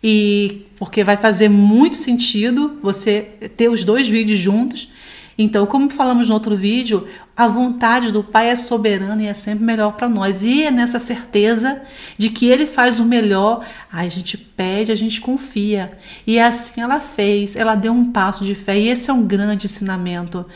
E 0.03 0.67
porque 0.76 1.03
vai 1.03 1.17
fazer 1.17 1.49
muito 1.49 1.97
sentido 1.97 2.79
você 2.83 3.23
ter 3.57 3.71
os 3.71 3.85
dois 3.85 4.07
vídeos 4.07 4.38
juntos 4.38 4.88
então, 5.37 5.67
como 5.67 5.91
falamos 5.91 6.29
no 6.29 6.35
outro 6.35 6.57
vídeo, 6.57 7.09
a 7.37 7.49
vontade 7.49 8.12
do 8.12 8.23
Pai 8.23 8.50
é 8.50 8.57
soberana 8.57 9.23
e 9.23 9.26
é 9.26 9.35
sempre 9.35 9.64
melhor 9.64 9.93
para 9.93 10.09
nós. 10.09 10.43
E 10.43 10.62
é 10.62 10.71
nessa 10.71 11.00
certeza 11.00 11.83
de 12.17 12.31
que 12.31 12.47
Ele 12.47 12.67
faz 12.67 13.00
o 13.00 13.05
melhor, 13.05 13.67
a 13.93 14.09
gente 14.09 14.38
pede, 14.38 14.93
a 14.93 14.95
gente 14.95 15.21
confia. 15.21 15.99
E 16.25 16.38
assim 16.38 16.81
ela 16.81 17.00
fez, 17.00 17.57
ela 17.57 17.75
deu 17.75 17.93
um 17.93 18.12
passo 18.12 18.45
de 18.45 18.55
fé. 18.55 18.79
E 18.79 18.88
esse 18.88 19.11
é 19.11 19.12
um 19.12 19.26
grande 19.26 19.67
ensinamento. 19.67 20.47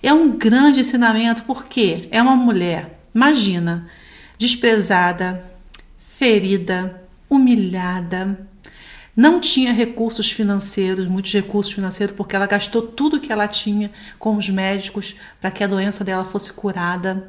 É 0.00 0.12
um 0.12 0.30
grande 0.30 0.80
ensinamento 0.80 1.42
porque 1.42 2.08
é 2.12 2.22
uma 2.22 2.36
mulher, 2.36 3.00
imagina, 3.12 3.88
desprezada, 4.38 5.44
ferida, 5.98 7.02
humilhada, 7.28 8.47
não 9.18 9.40
tinha 9.40 9.72
recursos 9.72 10.30
financeiros, 10.30 11.08
muitos 11.08 11.32
recursos 11.32 11.72
financeiros, 11.72 12.14
porque 12.14 12.36
ela 12.36 12.46
gastou 12.46 12.80
tudo 12.80 13.18
que 13.18 13.32
ela 13.32 13.48
tinha 13.48 13.90
com 14.16 14.36
os 14.36 14.48
médicos 14.48 15.16
para 15.40 15.50
que 15.50 15.64
a 15.64 15.66
doença 15.66 16.04
dela 16.04 16.24
fosse 16.24 16.52
curada. 16.52 17.28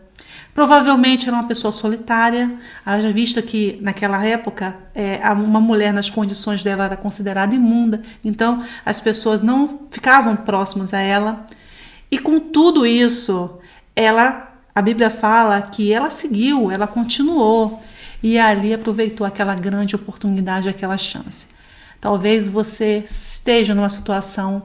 Provavelmente 0.53 1.27
era 1.27 1.35
uma 1.35 1.47
pessoa 1.47 1.71
solitária, 1.71 2.59
haja 2.85 3.11
vista 3.11 3.41
que 3.41 3.79
naquela 3.81 4.23
época 4.23 4.77
é, 4.93 5.19
uma 5.31 5.59
mulher 5.59 5.91
nas 5.91 6.11
condições 6.11 6.61
dela 6.61 6.85
era 6.85 6.95
considerada 6.95 7.55
imunda, 7.55 8.03
então 8.23 8.63
as 8.85 8.99
pessoas 8.99 9.41
não 9.41 9.87
ficavam 9.89 10.35
próximas 10.35 10.93
a 10.93 10.99
ela. 10.99 11.47
E 12.11 12.19
com 12.19 12.39
tudo 12.39 12.85
isso, 12.85 13.57
ela, 13.95 14.53
a 14.75 14.81
Bíblia 14.83 15.09
fala 15.09 15.59
que 15.59 15.91
ela 15.91 16.11
seguiu, 16.11 16.69
ela 16.69 16.85
continuou 16.85 17.81
e 18.21 18.37
ali 18.37 18.75
aproveitou 18.75 19.25
aquela 19.25 19.55
grande 19.55 19.95
oportunidade, 19.95 20.69
aquela 20.69 20.95
chance. 20.95 21.57
Talvez 21.99 22.47
você 22.47 22.99
esteja 22.99 23.75
numa 23.75 23.89
situação 23.89 24.63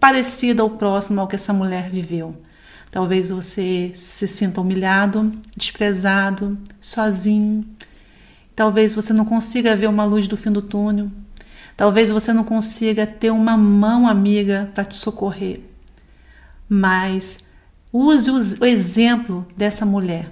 parecida 0.00 0.64
ou 0.64 0.70
próxima 0.70 1.20
ao 1.20 1.28
que 1.28 1.36
essa 1.36 1.52
mulher 1.52 1.90
viveu. 1.90 2.34
Talvez 2.90 3.30
você 3.30 3.92
se 3.94 4.26
sinta 4.26 4.60
humilhado, 4.60 5.30
desprezado, 5.56 6.58
sozinho. 6.80 7.66
Talvez 8.56 8.94
você 8.94 9.12
não 9.12 9.24
consiga 9.24 9.76
ver 9.76 9.86
uma 9.86 10.04
luz 10.04 10.26
do 10.26 10.36
fim 10.36 10.50
do 10.50 10.62
túnel. 10.62 11.10
Talvez 11.76 12.10
você 12.10 12.32
não 12.32 12.44
consiga 12.44 13.06
ter 13.06 13.30
uma 13.30 13.56
mão 13.56 14.06
amiga 14.06 14.70
para 14.74 14.84
te 14.84 14.96
socorrer. 14.96 15.60
Mas 16.68 17.50
use 17.92 18.30
o 18.30 18.64
exemplo 18.64 19.46
dessa 19.56 19.84
mulher. 19.84 20.28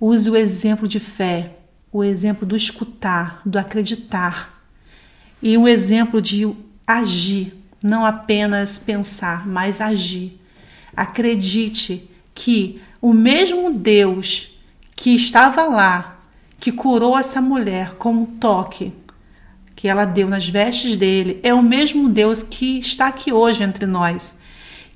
Use 0.00 0.30
o 0.30 0.36
exemplo 0.36 0.88
de 0.88 0.98
fé, 0.98 1.58
o 1.92 2.02
exemplo 2.02 2.46
do 2.46 2.56
escutar, 2.56 3.42
do 3.44 3.58
acreditar 3.58 4.59
e 5.42 5.56
um 5.56 5.66
exemplo 5.66 6.20
de 6.20 6.50
agir, 6.86 7.54
não 7.82 8.04
apenas 8.04 8.78
pensar, 8.78 9.46
mas 9.46 9.80
agir. 9.80 10.40
Acredite 10.94 12.10
que 12.34 12.80
o 13.00 13.12
mesmo 13.12 13.72
Deus 13.72 14.58
que 14.94 15.14
estava 15.14 15.64
lá, 15.64 16.18
que 16.58 16.70
curou 16.70 17.18
essa 17.18 17.40
mulher 17.40 17.94
com 17.94 18.12
um 18.12 18.26
toque 18.26 18.92
que 19.74 19.88
ela 19.88 20.04
deu 20.04 20.28
nas 20.28 20.46
vestes 20.46 20.94
dele, 20.96 21.40
é 21.42 21.54
o 21.54 21.62
mesmo 21.62 22.06
Deus 22.10 22.42
que 22.42 22.78
está 22.78 23.06
aqui 23.06 23.32
hoje 23.32 23.62
entre 23.62 23.86
nós, 23.86 24.38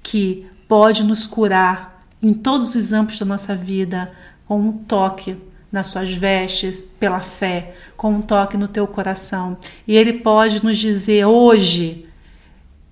que 0.02 0.46
pode 0.68 1.02
nos 1.02 1.26
curar 1.26 2.06
em 2.22 2.34
todos 2.34 2.74
os 2.74 2.92
âmbitos 2.92 3.18
da 3.18 3.24
nossa 3.24 3.56
vida 3.56 4.12
com 4.46 4.60
um 4.60 4.72
toque 4.72 5.38
nas 5.74 5.88
suas 5.88 6.12
vestes 6.12 6.80
pela 7.00 7.20
fé, 7.20 7.74
com 7.96 8.12
um 8.12 8.22
toque 8.22 8.56
no 8.56 8.68
teu 8.68 8.86
coração. 8.86 9.58
E 9.88 9.96
Ele 9.96 10.12
pode 10.20 10.64
nos 10.64 10.78
dizer 10.78 11.24
hoje: 11.24 12.06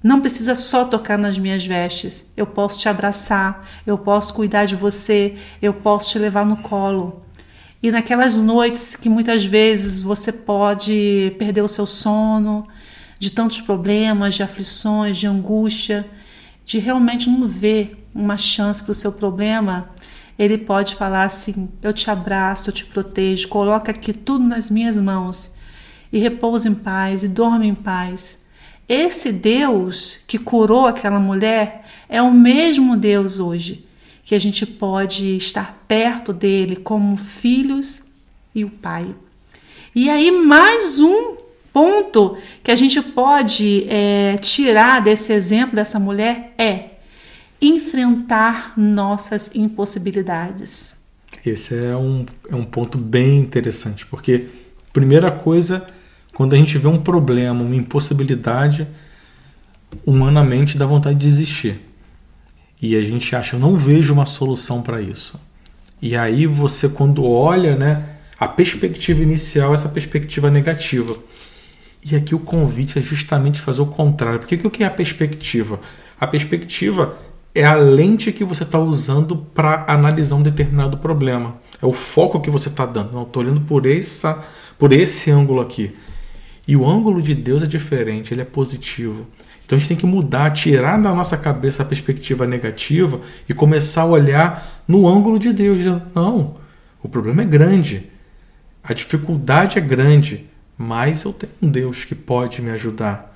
não 0.03 0.21
precisa 0.21 0.57
só 0.57 0.85
tocar 0.85 1.17
nas 1.17 1.39
minhas 1.39 1.65
vestes, 1.65 2.33
eu 2.37 2.45
posso 2.45 2.81
te 2.81 2.89
abraçar, 2.89 3.69
eu 3.87 3.97
posso 3.97 4.35
cuidar 4.35 4.65
de 4.65 4.75
você, 4.75 5.37
eu 5.63 5.73
posso 5.73 6.11
te 6.11 6.19
levar 6.19 6.45
no 6.45 6.57
colo. 6.57 7.23
E 7.81 7.89
naquelas 7.93 8.37
noites 8.37 8.97
que 8.97 9.09
muitas 9.09 9.45
vezes 9.45 10.01
você 10.01 10.33
pode 10.33 11.37
perder 11.39 11.63
o 11.63 11.69
seu 11.69 11.87
sono, 11.87 12.67
de 13.17 13.31
tantos 13.31 13.61
problemas, 13.61 14.35
de 14.35 14.43
aflições, 14.43 15.19
de 15.19 15.29
angústia, 15.29 16.05
de 16.65 16.81
realmente 16.81 17.31
não 17.31 17.47
ver 17.47 18.05
uma 18.13 18.37
chance 18.37 18.83
para 18.83 18.91
o 18.91 18.95
seu 18.95 19.13
problema, 19.13 19.89
ele 20.39 20.59
pode 20.59 20.95
falar 20.95 21.25
assim: 21.25 21.71
Eu 21.83 21.93
te 21.93 22.11
abraço, 22.11 22.71
eu 22.71 22.75
te 22.75 22.85
protejo, 22.85 23.49
coloca 23.49 23.91
aqui 23.91 24.13
tudo 24.13 24.45
nas 24.45 24.71
minhas 24.71 24.99
mãos 24.99 25.55
e 26.13 26.19
repousa 26.19 26.69
em 26.69 26.75
paz 26.75 27.23
e 27.25 27.29
dorme 27.29 27.67
em 27.67 27.75
paz. 27.75 28.45
Esse 28.89 29.33
Deus 29.33 30.19
que 30.27 30.39
curou 30.39 30.87
aquela 30.87 31.19
mulher 31.19 31.85
é 32.09 32.21
o 32.21 32.31
mesmo 32.31 32.97
Deus 32.97 33.39
hoje, 33.39 33.87
que 34.25 34.35
a 34.35 34.39
gente 34.39 34.67
pode 34.67 35.37
estar 35.37 35.85
perto 35.89 36.33
dele 36.33 36.77
como 36.77 37.17
filhos 37.17 38.13
e 38.55 38.65
o 38.65 38.71
Pai. 38.71 39.15
E 39.95 40.11
aí, 40.11 40.31
mais 40.31 40.99
um 40.99 41.37
ponto 41.73 42.37
que 42.63 42.71
a 42.71 42.77
gente 42.77 43.01
pode 43.01 43.87
é, 43.89 44.37
tirar 44.39 45.01
desse 45.01 45.33
exemplo 45.33 45.77
dessa 45.77 45.99
mulher 45.99 46.53
é 46.59 46.92
enfrentar 47.63 48.75
nossas 48.77 49.55
impossibilidades. 49.55 50.97
Esse 51.47 51.77
é 51.77 51.97
um, 51.97 52.27
é 52.51 52.57
um 52.57 52.65
ponto 52.65 52.99
bem 52.99 53.39
interessante, 53.39 54.05
porque, 54.05 54.49
primeira 54.93 55.31
coisa, 55.31 55.87
quando 56.35 56.55
a 56.55 56.57
gente 56.57 56.77
vê 56.77 56.89
um 56.89 56.99
problema, 56.99 57.63
uma 57.63 57.77
impossibilidade, 57.77 58.87
humanamente 60.05 60.77
dá 60.77 60.85
vontade 60.85 61.17
de 61.19 61.27
desistir. 61.27 61.81
E 62.81 62.97
a 62.97 63.01
gente 63.01 63.35
acha, 63.37 63.55
eu 63.55 63.61
não 63.61 63.77
vejo 63.77 64.13
uma 64.13 64.27
solução 64.27 64.83
para 64.83 65.01
isso. 65.01 65.41
E 66.01 66.17
aí 66.17 66.47
você, 66.47 66.89
quando 66.89 67.25
olha, 67.25 67.77
né, 67.77 68.05
a 68.39 68.49
perspectiva 68.49 69.23
inicial, 69.23 69.73
essa 69.73 69.89
perspectiva 69.89 70.51
negativa. 70.51 71.17
E 72.05 72.17
aqui 72.17 72.35
o 72.35 72.41
convite 72.41 72.99
é 72.99 73.03
justamente 73.03 73.61
fazer 73.61 73.83
o 73.83 73.87
contrário. 73.87 74.41
Porque 74.41 74.67
o 74.67 74.71
que 74.71 74.83
é 74.83 74.87
a 74.87 74.91
perspectiva? 74.91 75.79
A 76.19 76.27
perspectiva 76.27 77.17
é 77.55 77.65
a 77.65 77.75
lente 77.75 78.33
que 78.33 78.45
você 78.45 78.63
está 78.63 78.79
usando 78.79 79.37
para 79.37 79.85
analisar 79.87 80.37
um 80.37 80.43
determinado 80.43 80.97
problema. 80.97 81.57
É 81.81 81.87
o 81.87 81.93
foco 81.93 82.41
que 82.41 82.51
você 82.51 82.69
está 82.69 82.87
dando. 82.87 83.13
Não, 83.13 83.23
estou 83.23 83.43
olhando 83.43 83.61
por, 83.63 83.87
essa, 83.87 84.43
por 84.79 84.93
esse 84.93 85.31
ângulo 85.31 85.61
aqui. 85.61 85.93
E 86.67 86.77
o 86.77 86.89
ângulo 86.89 87.21
de 87.21 87.35
Deus 87.35 87.63
é 87.63 87.67
diferente, 87.67 88.33
ele 88.33 88.41
é 88.41 88.45
positivo. 88.45 89.27
Então 89.65 89.77
a 89.77 89.81
gente 89.81 89.89
tem 89.89 89.97
que 89.97 90.07
mudar, 90.07 90.51
tirar 90.51 91.01
da 91.01 91.15
nossa 91.15 91.37
cabeça 91.37 91.83
a 91.83 91.87
perspectiva 91.87 92.47
negativa 92.47 93.21
e 93.49 93.55
começar 93.55 94.03
a 94.03 94.07
olhar 94.07 94.83
no 94.87 95.09
ângulo 95.09 95.39
de 95.39 95.53
Deus, 95.53 95.79
dizendo: 95.79 96.03
não, 96.15 96.57
o 97.03 97.09
problema 97.09 97.43
é 97.43 97.45
grande, 97.45 98.11
a 98.83 98.93
dificuldade 98.93 99.79
é 99.79 99.81
grande, 99.81 100.47
mas 100.77 101.25
eu 101.25 101.33
tenho 101.33 101.53
um 101.61 101.69
Deus 101.69 102.05
que 102.05 102.15
pode 102.15 102.61
me 102.61 102.71
ajudar 102.71 103.32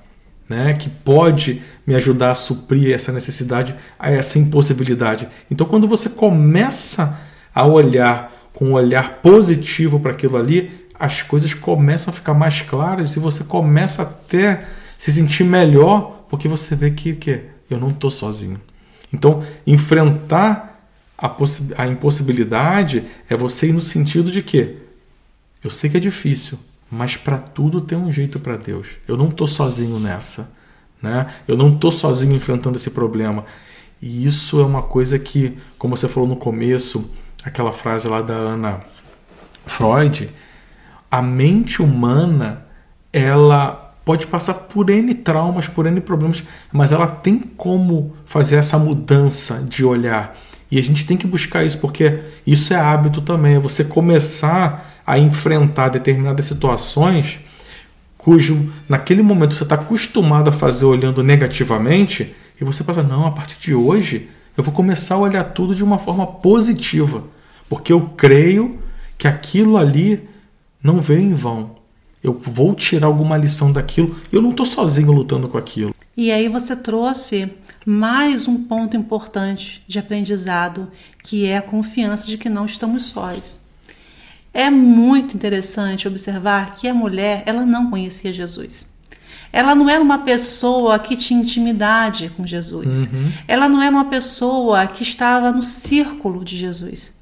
né, 0.49 0.73
que 0.73 0.89
pode 0.89 1.61
me 1.85 1.95
ajudar 1.95 2.31
a 2.31 2.35
suprir 2.35 2.93
essa 2.93 3.11
necessidade, 3.11 3.75
a 3.99 4.09
essa 4.09 4.39
impossibilidade. 4.39 5.27
Então, 5.51 5.67
quando 5.67 5.87
você 5.87 6.09
começa 6.09 7.19
a 7.53 7.65
olhar 7.65 8.31
com 8.53 8.69
um 8.69 8.73
olhar 8.73 9.21
positivo 9.21 9.99
para 9.99 10.11
aquilo 10.11 10.37
ali, 10.37 10.87
as 10.99 11.21
coisas 11.21 11.53
começam 11.53 12.11
a 12.11 12.15
ficar 12.15 12.33
mais 12.33 12.61
claras 12.61 13.15
e 13.15 13.19
você 13.19 13.43
começa 13.43 14.01
até 14.01 14.65
se 14.97 15.11
sentir 15.11 15.43
melhor 15.43 16.25
porque 16.29 16.47
você 16.47 16.75
vê 16.75 16.91
que, 16.91 17.13
que 17.13 17.43
eu 17.69 17.77
não 17.77 17.89
estou 17.89 18.09
sozinho. 18.09 18.59
Então, 19.13 19.43
enfrentar 19.65 20.89
a, 21.17 21.35
a 21.77 21.87
impossibilidade 21.87 23.03
é 23.29 23.35
você 23.35 23.67
ir 23.67 23.73
no 23.73 23.81
sentido 23.81 24.31
de 24.31 24.41
que 24.41 24.77
eu 25.63 25.69
sei 25.69 25.89
que 25.89 25.97
é 25.97 25.99
difícil, 25.99 26.57
mas 26.89 27.17
para 27.17 27.37
tudo 27.37 27.81
tem 27.81 27.97
um 27.97 28.11
jeito 28.11 28.39
para 28.39 28.55
Deus. 28.57 28.89
Eu 29.07 29.17
não 29.17 29.29
estou 29.29 29.47
sozinho 29.47 29.99
nessa. 29.99 30.51
Né? 31.01 31.27
Eu 31.47 31.57
não 31.57 31.73
estou 31.73 31.91
sozinho 31.91 32.35
enfrentando 32.35 32.77
esse 32.77 32.91
problema. 32.91 33.45
E 34.01 34.25
isso 34.25 34.59
é 34.59 34.65
uma 34.65 34.81
coisa 34.81 35.17
que, 35.17 35.57
como 35.77 35.97
você 35.97 36.07
falou 36.07 36.29
no 36.29 36.35
começo, 36.35 37.09
aquela 37.43 37.71
frase 37.71 38.07
lá 38.07 38.21
da 38.21 38.33
Ana 38.33 38.81
Freud, 39.65 40.29
a 41.09 41.21
mente 41.21 41.81
humana 41.81 42.65
ela 43.11 43.95
pode 44.05 44.27
passar 44.27 44.53
por 44.53 44.89
N 44.89 45.13
traumas, 45.15 45.67
por 45.67 45.85
N 45.85 45.99
problemas, 45.99 46.43
mas 46.71 46.91
ela 46.91 47.07
tem 47.07 47.39
como 47.39 48.15
fazer 48.25 48.55
essa 48.55 48.77
mudança 48.77 49.65
de 49.67 49.83
olhar. 49.83 50.35
E 50.69 50.77
a 50.77 50.83
gente 50.83 51.05
tem 51.05 51.15
que 51.15 51.27
buscar 51.27 51.63
isso, 51.63 51.77
porque 51.79 52.19
isso 52.45 52.73
é 52.73 52.77
hábito 52.77 53.21
também. 53.21 53.55
É 53.55 53.59
você 53.59 53.83
começar 53.83 55.01
a 55.05 55.17
enfrentar 55.17 55.89
determinadas 55.89 56.45
situações 56.45 57.39
cujo 58.27 58.73
naquele 58.89 59.21
momento 59.21 59.55
você 59.55 59.63
está 59.63 59.75
acostumado 59.75 60.49
a 60.49 60.51
fazer 60.51 60.83
olhando 60.83 61.23
negativamente, 61.23 62.35
e 62.59 62.65
você 62.65 62.83
passa, 62.83 63.01
não, 63.01 63.25
a 63.25 63.31
partir 63.31 63.57
de 63.61 63.73
hoje 63.73 64.29
eu 64.57 64.63
vou 64.63 64.73
começar 64.73 65.15
a 65.15 65.19
olhar 65.19 65.43
tudo 65.45 65.73
de 65.73 65.81
uma 65.81 65.97
forma 65.97 66.27
positiva, 66.27 67.23
porque 67.69 67.93
eu 67.93 68.01
creio 68.17 68.79
que 69.17 69.29
aquilo 69.29 69.77
ali 69.77 70.27
não 70.83 70.99
veio 70.99 71.21
em 71.21 71.33
vão. 71.33 71.77
Eu 72.21 72.33
vou 72.33 72.75
tirar 72.75 73.07
alguma 73.07 73.37
lição 73.37 73.71
daquilo. 73.71 74.17
Eu 74.29 74.41
não 74.41 74.49
estou 74.49 74.65
sozinho 74.65 75.11
lutando 75.11 75.47
com 75.47 75.57
aquilo. 75.57 75.95
E 76.15 76.29
aí 76.29 76.49
você 76.49 76.75
trouxe 76.75 77.49
mais 77.89 78.49
um 78.49 78.65
ponto 78.65 78.97
importante 78.97 79.81
de 79.87 79.97
aprendizado, 79.97 80.91
que 81.23 81.45
é 81.45 81.55
a 81.55 81.61
confiança 81.61 82.25
de 82.25 82.37
que 82.37 82.49
não 82.49 82.65
estamos 82.65 83.05
sós. 83.05 83.65
É 84.53 84.69
muito 84.69 85.37
interessante 85.37 86.05
observar 86.05 86.75
que 86.75 86.85
a 86.85 86.93
mulher, 86.93 87.43
ela 87.45 87.65
não 87.65 87.89
conhecia 87.89 88.33
Jesus. 88.33 88.93
Ela 89.53 89.73
não 89.73 89.89
era 89.89 90.03
uma 90.03 90.25
pessoa 90.25 90.99
que 90.99 91.15
tinha 91.15 91.39
intimidade 91.39 92.29
com 92.35 92.45
Jesus. 92.45 93.09
Uhum. 93.13 93.31
Ela 93.47 93.69
não 93.69 93.81
era 93.81 93.95
uma 93.95 94.09
pessoa 94.09 94.85
que 94.85 95.03
estava 95.03 95.53
no 95.53 95.63
círculo 95.63 96.43
de 96.43 96.57
Jesus. 96.57 97.16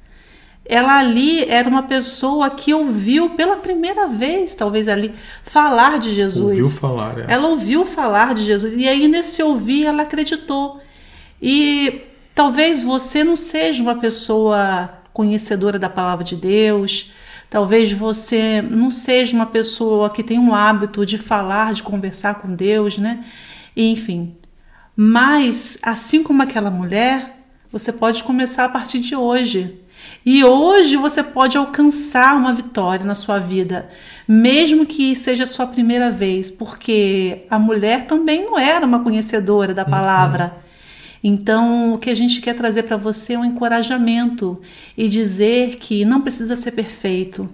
Ela 0.68 0.98
ali 0.98 1.44
era 1.44 1.68
uma 1.68 1.84
pessoa 1.84 2.50
que 2.50 2.74
ouviu 2.74 3.30
pela 3.30 3.56
primeira 3.56 4.06
vez, 4.08 4.54
talvez 4.54 4.88
ali, 4.88 5.14
falar 5.44 5.98
de 5.98 6.14
Jesus. 6.14 6.58
Ouviu 6.58 6.68
falar, 6.68 7.18
é. 7.18 7.26
Ela 7.28 7.48
ouviu 7.48 7.84
falar 7.84 8.34
de 8.34 8.44
Jesus. 8.44 8.74
E 8.76 8.86
aí, 8.88 9.06
nesse 9.08 9.42
ouvir, 9.42 9.84
ela 9.84 10.02
acreditou. 10.02 10.80
E 11.40 12.02
talvez 12.34 12.82
você 12.82 13.22
não 13.22 13.36
seja 13.36 13.82
uma 13.82 13.96
pessoa 13.96 14.90
conhecedora 15.12 15.78
da 15.78 15.88
palavra 15.88 16.24
de 16.24 16.36
Deus, 16.36 17.12
Talvez 17.48 17.92
você 17.92 18.60
não 18.60 18.90
seja 18.90 19.36
uma 19.36 19.46
pessoa 19.46 20.10
que 20.10 20.22
tem 20.22 20.36
um 20.36 20.52
hábito 20.52 21.06
de 21.06 21.16
falar, 21.16 21.74
de 21.74 21.82
conversar 21.82 22.34
com 22.40 22.52
Deus, 22.52 22.98
né? 22.98 23.24
enfim. 23.76 24.36
Mas, 24.96 25.78
assim 25.82 26.22
como 26.22 26.42
aquela 26.42 26.70
mulher, 26.70 27.44
você 27.70 27.92
pode 27.92 28.24
começar 28.24 28.64
a 28.64 28.68
partir 28.68 28.98
de 28.98 29.14
hoje. 29.14 29.78
E 30.24 30.44
hoje 30.44 30.96
você 30.96 31.22
pode 31.22 31.56
alcançar 31.56 32.36
uma 32.36 32.52
vitória 32.52 33.04
na 33.04 33.14
sua 33.14 33.38
vida, 33.38 33.88
mesmo 34.26 34.84
que 34.84 35.14
seja 35.14 35.44
a 35.44 35.46
sua 35.46 35.66
primeira 35.68 36.10
vez, 36.10 36.50
porque 36.50 37.44
a 37.48 37.58
mulher 37.58 38.06
também 38.06 38.44
não 38.44 38.58
era 38.58 38.84
uma 38.84 39.04
conhecedora 39.04 39.72
da 39.72 39.84
palavra. 39.84 40.52
Uhum. 40.56 40.66
Então, 41.22 41.94
o 41.94 41.98
que 41.98 42.10
a 42.10 42.14
gente 42.14 42.40
quer 42.40 42.54
trazer 42.54 42.84
para 42.84 42.96
você 42.96 43.34
é 43.34 43.38
um 43.38 43.44
encorajamento 43.44 44.60
e 44.96 45.08
dizer 45.08 45.76
que 45.76 46.04
não 46.04 46.20
precisa 46.20 46.54
ser 46.56 46.72
perfeito, 46.72 47.48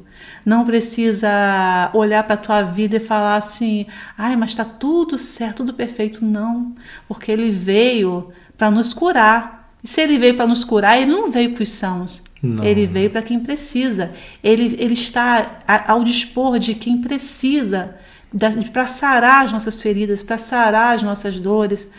não 0.44 0.64
precisa 0.64 1.90
olhar 1.94 2.22
para 2.24 2.34
a 2.34 2.38
tua 2.38 2.62
vida 2.62 2.96
e 2.96 3.00
falar 3.00 3.36
assim: 3.36 3.86
ai, 4.16 4.36
mas 4.36 4.50
está 4.50 4.64
tudo 4.64 5.16
certo, 5.16 5.58
tudo 5.58 5.74
perfeito. 5.74 6.24
Não, 6.24 6.74
porque 7.06 7.30
ele 7.30 7.50
veio 7.50 8.30
para 8.56 8.70
nos 8.70 8.92
curar. 8.92 9.72
E 9.82 9.88
se 9.88 10.00
ele 10.00 10.18
veio 10.18 10.36
para 10.36 10.46
nos 10.46 10.64
curar, 10.64 11.00
ele 11.00 11.10
não 11.10 11.30
veio 11.30 11.52
para 11.52 11.62
os 11.62 11.70
sãos. 11.70 12.22
Não. 12.42 12.64
Ele 12.64 12.86
veio 12.86 13.10
para 13.10 13.22
quem 13.22 13.38
precisa. 13.38 14.12
Ele, 14.42 14.76
ele 14.78 14.94
está 14.94 15.60
ao 15.86 16.02
dispor 16.02 16.58
de 16.58 16.74
quem 16.74 17.00
precisa 17.00 17.96
para 18.72 18.86
sarar 18.86 19.44
as 19.44 19.52
nossas 19.52 19.80
feridas, 19.80 20.22
para 20.22 20.38
sarar 20.38 20.96
as 20.96 21.02
nossas 21.02 21.38
dores. 21.38 21.90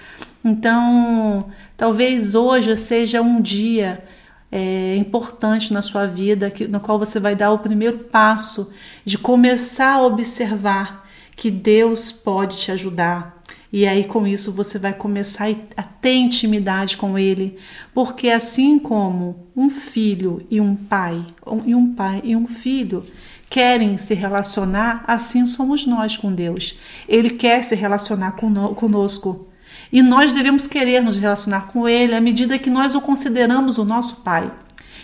Então, 0.44 1.50
Talvez 1.76 2.36
hoje 2.36 2.78
seja 2.78 3.22
um 3.22 3.42
dia 3.42 4.04
é, 4.52 4.96
importante 4.96 5.74
na 5.74 5.82
sua 5.82 6.06
vida, 6.06 6.50
que, 6.52 6.68
no 6.68 6.80
qual 6.80 7.00
você 7.00 7.20
vai 7.20 7.36
dar 7.36 7.52
o 7.52 7.60
primeiro 7.60 7.98
passo 7.98 8.72
de 9.04 9.18
começar 9.18 9.96
a 9.96 10.06
observar 10.06 11.06
que 11.36 11.50
Deus 11.50 12.12
pode 12.12 12.58
te 12.58 12.72
ajudar. 12.72 13.33
E 13.74 13.88
aí, 13.88 14.04
com 14.04 14.28
isso, 14.28 14.52
você 14.52 14.78
vai 14.78 14.94
começar 14.94 15.48
a 15.76 15.82
ter 15.82 16.14
intimidade 16.14 16.96
com 16.96 17.18
Ele, 17.18 17.58
porque 17.92 18.30
assim 18.30 18.78
como 18.78 19.48
um 19.58 19.68
filho 19.68 20.46
e 20.48 20.62
um 20.62 20.76
pai, 20.76 21.26
e 21.66 21.74
um 21.74 21.96
pai 21.96 22.22
e 22.24 22.36
um 22.36 22.46
filho 22.46 23.04
querem 23.50 23.98
se 23.98 24.14
relacionar, 24.14 25.04
assim 25.08 25.48
somos 25.48 25.88
nós 25.88 26.16
com 26.16 26.32
Deus. 26.32 26.78
Ele 27.10 27.32
quer 27.32 27.64
se 27.64 27.74
relacionar 27.74 28.34
conosco. 28.34 29.48
E 29.92 30.04
nós 30.04 30.32
devemos 30.32 30.68
querer 30.68 31.02
nos 31.02 31.18
relacionar 31.18 31.66
com 31.66 31.90
Ele 31.90 32.14
à 32.14 32.22
medida 32.22 32.60
que 32.60 32.70
nós 32.70 32.94
o 32.94 33.02
consideramos 33.02 33.80
o 33.80 33.86
nosso 33.86 34.18
Pai. 34.18 34.52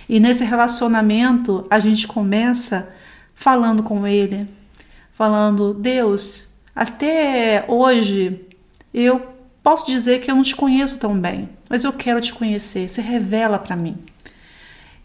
E 0.07 0.19
nesse 0.19 0.43
relacionamento 0.43 1.65
a 1.71 1.79
gente 1.79 2.07
começa 2.07 2.93
falando 3.33 3.81
com 3.81 4.05
Ele, 4.05 4.47
falando: 5.11 5.73
Deus, 5.73 6.49
até 6.75 7.65
hoje 7.67 8.45
eu 8.93 9.35
posso 9.63 9.85
dizer 9.85 10.21
que 10.21 10.31
eu 10.31 10.35
não 10.35 10.43
te 10.43 10.55
conheço 10.55 10.99
tão 10.99 11.19
bem, 11.19 11.49
mas 11.69 11.83
eu 11.83 11.93
quero 11.93 12.21
te 12.21 12.33
conhecer. 12.33 12.89
Se 12.89 13.01
revela 13.01 13.59
para 13.59 13.75
mim. 13.75 13.97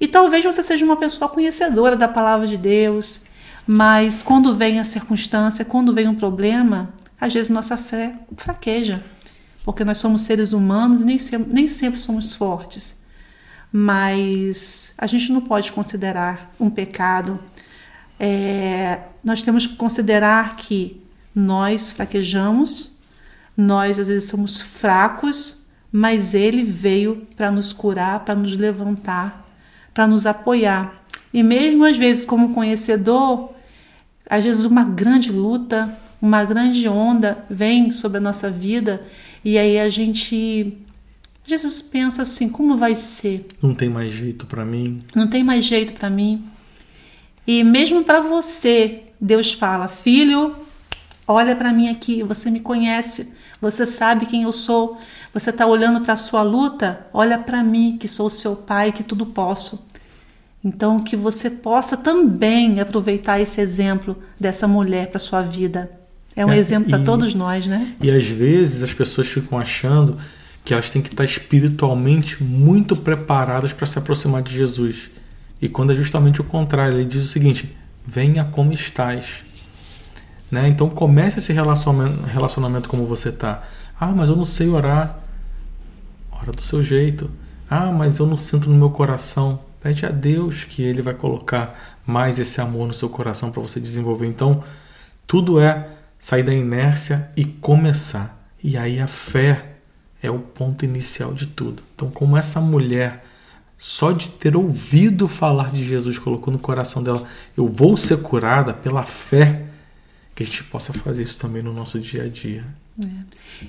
E 0.01 0.09
talvez 0.09 0.45
você 0.45 0.63
seja 0.63 0.85
uma 0.85 0.97
pessoa 0.97 1.29
conhecedora 1.29 1.97
da 1.97 2.09
palavra 2.09 2.47
de 2.47 2.57
Deus, 2.57 3.25
mas 3.67 4.23
quando 4.23 4.55
vem 4.55 4.81
a 4.81 4.85
circunstância, 4.85 5.65
quando 5.65 5.95
vem 5.95 6.09
um 6.09 6.15
problema, 6.15 6.93
às 7.21 7.33
vezes 7.33 7.51
nossa 7.51 7.77
fé 7.77 8.15
fraqueja 8.37 9.03
porque 9.65 9.85
nós 9.85 9.99
somos 9.99 10.21
seres 10.21 10.53
humanos 10.53 11.01
e 11.01 11.07
nem, 11.07 11.19
nem 11.49 11.67
sempre 11.67 11.99
somos 11.99 12.35
fortes. 12.35 13.03
Mas 13.73 14.93
a 14.99 15.07
gente 15.07 15.33
não 15.33 15.41
pode 15.41 15.73
considerar 15.73 16.51
um 16.61 16.71
pecado. 16.71 17.41
É, 18.21 19.01
nós 19.25 19.43
temos 19.43 19.67
que 19.67 19.75
considerar 19.75 20.57
que 20.57 21.03
nós 21.35 21.91
fraquejamos, 21.91 22.94
nós 23.57 23.99
às 23.99 24.09
vezes 24.09 24.29
somos 24.29 24.61
fracos, 24.61 25.67
mas 25.91 26.35
Ele 26.35 26.63
veio 26.65 27.27
para 27.37 27.51
nos 27.51 27.73
curar, 27.73 28.21
para 28.25 28.35
nos 28.35 28.57
levantar, 28.57 29.49
para 29.93 30.07
nos 30.07 30.27
apoiar. 30.27 31.05
E 31.33 31.43
mesmo 31.43 31.85
às 31.85 31.97
vezes, 31.97 32.25
como 32.25 32.55
conhecedor, 32.55 33.53
às 34.29 34.45
vezes 34.45 34.65
uma 34.65 34.85
grande 34.85 35.31
luta, 35.31 35.97
uma 36.21 36.45
grande 36.45 36.89
onda 36.89 37.45
vem 37.51 37.91
sobre 37.91 38.19
a 38.19 38.21
nossa 38.21 38.51
vida 38.51 39.03
e 39.45 39.59
aí 39.59 39.79
a 39.79 39.89
gente 39.91 40.79
Jesus 41.47 41.83
pensa 41.83 42.23
assim, 42.23 42.49
como 42.49 42.77
vai 42.77 42.95
ser? 42.95 43.47
Não 43.61 43.75
tem 43.75 43.91
mais 43.91 44.11
jeito 44.11 44.47
para 44.47 44.65
mim. 44.65 45.05
Não 45.15 45.29
tem 45.29 45.45
mais 45.45 45.67
jeito 45.67 45.93
para 45.93 46.09
mim. 46.09 46.43
E 47.47 47.63
mesmo 47.63 48.03
para 48.03 48.23
você, 48.23 49.03
Deus 49.21 49.53
fala: 49.53 49.87
"Filho, 49.87 50.57
olha 51.29 51.55
para 51.55 51.73
mim 51.73 51.91
aqui, 51.91 52.23
você 52.23 52.51
me 52.51 52.61
conhece, 52.61 53.35
você 53.71 53.87
sabe 53.87 54.27
quem 54.27 54.43
eu 54.43 54.53
sou. 54.53 54.99
Você 55.33 55.51
está 55.51 55.67
olhando 55.67 56.01
para 56.03 56.15
a 56.15 56.17
sua 56.17 56.43
luta? 56.43 57.07
Olha 57.13 57.39
para 57.39 57.63
mim, 57.63 57.97
que 57.99 58.07
sou 58.07 58.31
seu 58.31 58.55
pai, 58.57 58.93
que 58.93 59.03
tudo 59.03 59.27
posso." 59.27 59.89
Então, 60.65 60.99
que 60.99 61.15
você 61.15 61.51
possa 61.51 61.95
também 61.95 62.81
aproveitar 62.81 63.39
esse 63.39 63.61
exemplo 63.61 64.17
dessa 64.41 64.67
mulher 64.67 65.09
para 65.09 65.19
sua 65.19 65.43
vida. 65.43 65.91
É 66.35 66.45
um 66.45 66.53
é, 66.53 66.57
exemplo 66.57 66.89
para 66.89 67.01
todos 67.01 67.35
nós, 67.35 67.67
né? 67.67 67.95
E 68.01 68.11
às 68.11 68.27
vezes 68.27 68.83
as 68.83 68.93
pessoas 68.93 69.29
ficam 69.29 69.59
achando 69.59 70.17
que 70.65 70.73
elas 70.73 70.89
têm 70.89 71.03
que 71.03 71.09
estar 71.09 71.25
espiritualmente 71.25 72.43
muito 72.43 72.97
preparadas 72.97 73.73
para 73.73 73.87
se 73.87 73.99
aproximar 73.99 74.43
de 74.43 74.55
Jesus. 74.55 75.11
E 75.61 75.69
quando 75.69 75.93
é 75.93 75.95
justamente 75.95 76.41
o 76.41 76.45
contrário, 76.45 76.99
ele 76.99 77.05
diz 77.05 77.23
o 77.23 77.29
seguinte: 77.29 77.77
venha 78.05 78.45
como 78.45 78.73
estás. 78.73 79.45
Né? 80.55 80.69
Então 80.69 80.89
comece 80.89 81.41
esse 81.41 81.53
relacionamento, 81.53 82.23
relacionamento 82.23 82.89
como 82.89 83.07
você 83.07 83.31
está. 83.31 83.65
Ah, 83.99 84.13
mas 84.13 84.29
eu 84.29 84.37
não 84.37 84.45
sei 84.45 84.69
orar. 84.69 85.19
Ora 86.31 86.53
do 86.53 86.63
seu 86.63 86.81
jeito. 86.81 87.29
Ah, 87.69 87.91
mas 87.91 88.19
eu 88.19 88.27
não 88.27 88.37
sinto 88.37 88.71
no 88.71 88.77
meu 88.77 88.91
coração. 88.91 89.59
Pede 89.81 90.07
a 90.07 90.11
Deus 90.11 90.63
que 90.63 90.81
Ele 90.81 91.03
vai 91.03 91.13
colocar 91.13 91.99
mais 92.07 92.39
esse 92.39 92.61
amor 92.61 92.87
no 92.87 92.95
seu 92.95 93.09
coração 93.09 93.51
para 93.51 93.61
você 93.61 93.81
desenvolver. 93.81 94.29
Então, 94.29 94.63
tudo 95.27 95.59
é 95.59 95.89
sair 96.21 96.45
da 96.45 96.55
inércia 96.55 97.33
e 97.37 97.45
começar. 97.45 98.49
E 98.63 98.77
aí 98.77 99.01
a 99.01 99.09
fé 99.09 99.73
é 100.23 100.31
o 100.31 100.39
ponto 100.39 100.85
inicial 100.85 101.35
de 101.35 101.47
tudo. 101.47 101.83
Então, 101.97 102.11
como 102.13 102.37
essa 102.37 102.61
mulher, 102.61 103.25
só 103.77 104.13
de 104.13 104.29
ter 104.29 104.57
ouvido 104.57 105.27
falar 105.27 105.73
de 105.73 105.85
Jesus, 105.85 106.17
colocou 106.17 106.53
no 106.53 106.61
coração 106.61 107.03
dela: 107.03 107.25
eu 107.57 107.67
vou 107.67 107.97
ser 107.97 108.19
curada 108.19 108.73
pela 108.73 109.03
fé, 109.03 109.74
que 110.35 110.43
a 110.43 110.47
gente 110.47 110.65
possa 110.65 110.93
fazer 110.93 111.23
isso 111.23 111.39
também 111.39 111.63
no 111.63 111.73
nosso 111.73 111.99
dia 111.99 112.25
a 112.25 112.29
dia. 112.29 112.65
É. 113.01 113.07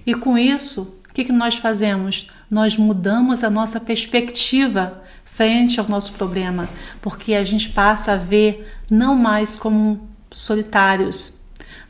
E 0.06 0.14
com 0.16 0.38
isso, 0.38 1.00
o 1.10 1.14
que, 1.14 1.24
que 1.24 1.32
nós 1.32 1.56
fazemos? 1.56 2.30
Nós 2.50 2.78
mudamos 2.78 3.44
a 3.44 3.50
nossa 3.50 3.80
perspectiva 3.80 5.04
frente 5.26 5.80
ao 5.80 5.88
nosso 5.88 6.14
problema, 6.14 6.70
porque 7.02 7.34
a 7.34 7.44
gente 7.44 7.70
passa 7.70 8.14
a 8.14 8.18
ver 8.18 8.68
não 8.90 9.16
mais 9.16 9.58
como 9.58 10.08
solitários, 10.32 11.40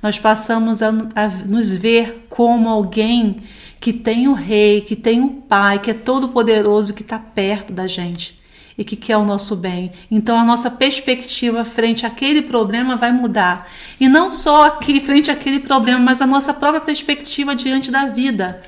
nós 0.02 0.20
passamos 0.20 0.82
a, 0.82 0.90
a 1.16 1.28
nos 1.46 1.72
ver 1.72 2.28
como 2.30 2.70
alguém 2.70 3.38
que 3.80 3.94
tem 3.94 4.28
o 4.28 4.34
rei, 4.34 4.82
que 4.82 4.96
tem 4.96 5.22
o 5.22 5.30
pai, 5.30 5.80
que 5.80 5.92
é 5.92 5.94
todo 5.94 6.30
poderoso, 6.30 6.94
que 6.94 7.02
está 7.02 7.20
perto 7.20 7.72
da 7.74 7.88
gente 7.88 8.45
e 8.78 8.84
que 8.84 8.96
quer 8.96 9.18
o 9.18 9.26
nosso 9.26 9.56
bem. 9.56 9.92
Então 10.12 10.38
a 10.38 10.44
nossa 10.44 10.70
perspectiva 10.70 11.64
frente 11.64 12.06
àquele 12.06 12.42
problema 12.42 12.96
vai 12.96 13.12
mudar. 13.12 13.70
E 14.00 14.08
não 14.08 14.30
só 14.30 14.66
aqui 14.66 15.00
frente 15.00 15.32
àquele 15.32 15.60
problema, 15.60 16.00
mas 16.00 16.22
a 16.22 16.28
nossa 16.28 16.54
própria 16.54 16.82
perspectiva 16.82 17.56
diante 17.56 17.90
da 17.90 18.06
vida. 18.06 18.64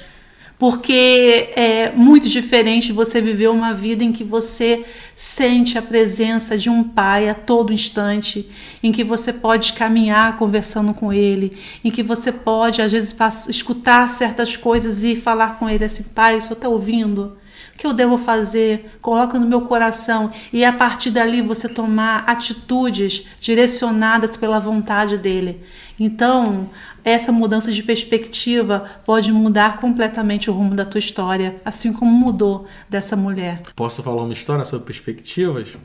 Porque 0.59 1.51
é 1.55 1.91
muito 1.91 2.27
diferente 2.27 2.91
você 2.91 3.21
viver 3.21 3.47
uma 3.47 3.75
vida 3.75 4.03
em 4.03 4.11
que 4.11 4.23
você 4.23 4.83
sente 5.15 5.77
a 5.77 5.83
presença 5.83 6.57
de 6.57 6.67
um 6.67 6.83
pai 6.83 7.29
a 7.29 7.35
todo 7.35 7.71
instante, 7.71 8.49
em 8.81 8.91
que 8.91 9.03
você 9.03 9.31
pode 9.31 9.73
caminhar 9.73 10.35
conversando 10.37 10.95
com 10.95 11.13
ele, 11.13 11.55
em 11.83 11.91
que 11.91 12.01
você 12.01 12.31
pode, 12.31 12.81
às 12.81 12.91
vezes, 12.91 13.15
escutar 13.47 14.09
certas 14.09 14.55
coisas 14.55 15.03
e 15.03 15.15
falar 15.15 15.59
com 15.59 15.69
ele 15.69 15.85
assim: 15.85 16.03
pai, 16.03 16.41
senhor 16.41 16.55
está 16.55 16.67
ouvindo? 16.67 17.37
Que 17.77 17.85
eu 17.85 17.93
devo 17.93 18.17
fazer? 18.17 18.97
Coloca 19.01 19.39
no 19.39 19.47
meu 19.47 19.61
coração 19.61 20.31
e 20.51 20.65
a 20.65 20.73
partir 20.73 21.11
dali 21.11 21.41
você 21.41 21.69
tomar 21.69 22.23
atitudes 22.27 23.27
direcionadas 23.39 24.35
pela 24.35 24.59
vontade 24.59 25.17
dele. 25.17 25.61
Então, 25.99 26.69
essa 27.03 27.31
mudança 27.31 27.71
de 27.71 27.83
perspectiva 27.83 28.89
pode 29.05 29.31
mudar 29.31 29.79
completamente 29.79 30.49
o 30.49 30.53
rumo 30.53 30.75
da 30.75 30.85
tua 30.85 30.99
história, 30.99 31.61
assim 31.63 31.93
como 31.93 32.11
mudou 32.11 32.67
dessa 32.89 33.15
mulher. 33.15 33.61
Posso 33.75 34.03
falar 34.03 34.23
uma 34.23 34.33
história 34.33 34.65
sobre 34.65 34.85
perspectivas? 34.85 35.77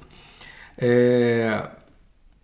É... 0.77 1.69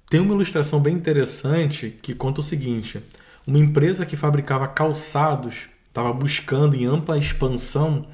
Tem 0.08 0.20
uma 0.20 0.32
ilustração 0.32 0.80
bem 0.80 0.94
interessante 0.94 1.96
que 2.00 2.14
conta 2.14 2.40
o 2.40 2.42
seguinte: 2.42 3.02
uma 3.46 3.58
empresa 3.58 4.06
que 4.06 4.16
fabricava 4.16 4.68
calçados 4.68 5.68
estava 5.86 6.12
buscando 6.12 6.76
em 6.76 6.86
ampla 6.86 7.18
expansão 7.18 8.06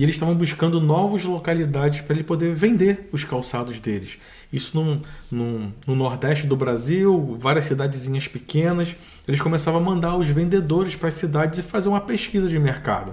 e 0.00 0.02
eles 0.02 0.14
estavam 0.14 0.34
buscando 0.34 0.80
novas 0.80 1.24
localidades 1.24 2.00
para 2.00 2.14
ele 2.14 2.24
poder 2.24 2.54
vender 2.54 3.10
os 3.12 3.22
calçados 3.22 3.80
deles. 3.80 4.16
Isso 4.50 4.74
no, 4.74 5.02
no, 5.30 5.74
no, 5.86 5.94
Nordeste 5.94 6.46
do 6.46 6.56
Brasil, 6.56 7.36
várias 7.38 7.66
cidadezinhas 7.66 8.26
pequenas. 8.26 8.96
Eles 9.28 9.42
começavam 9.42 9.78
a 9.78 9.84
mandar 9.84 10.16
os 10.16 10.26
vendedores 10.26 10.96
para 10.96 11.08
as 11.08 11.14
cidades 11.14 11.58
e 11.58 11.62
fazer 11.62 11.90
uma 11.90 12.00
pesquisa 12.00 12.48
de 12.48 12.58
mercado. 12.58 13.12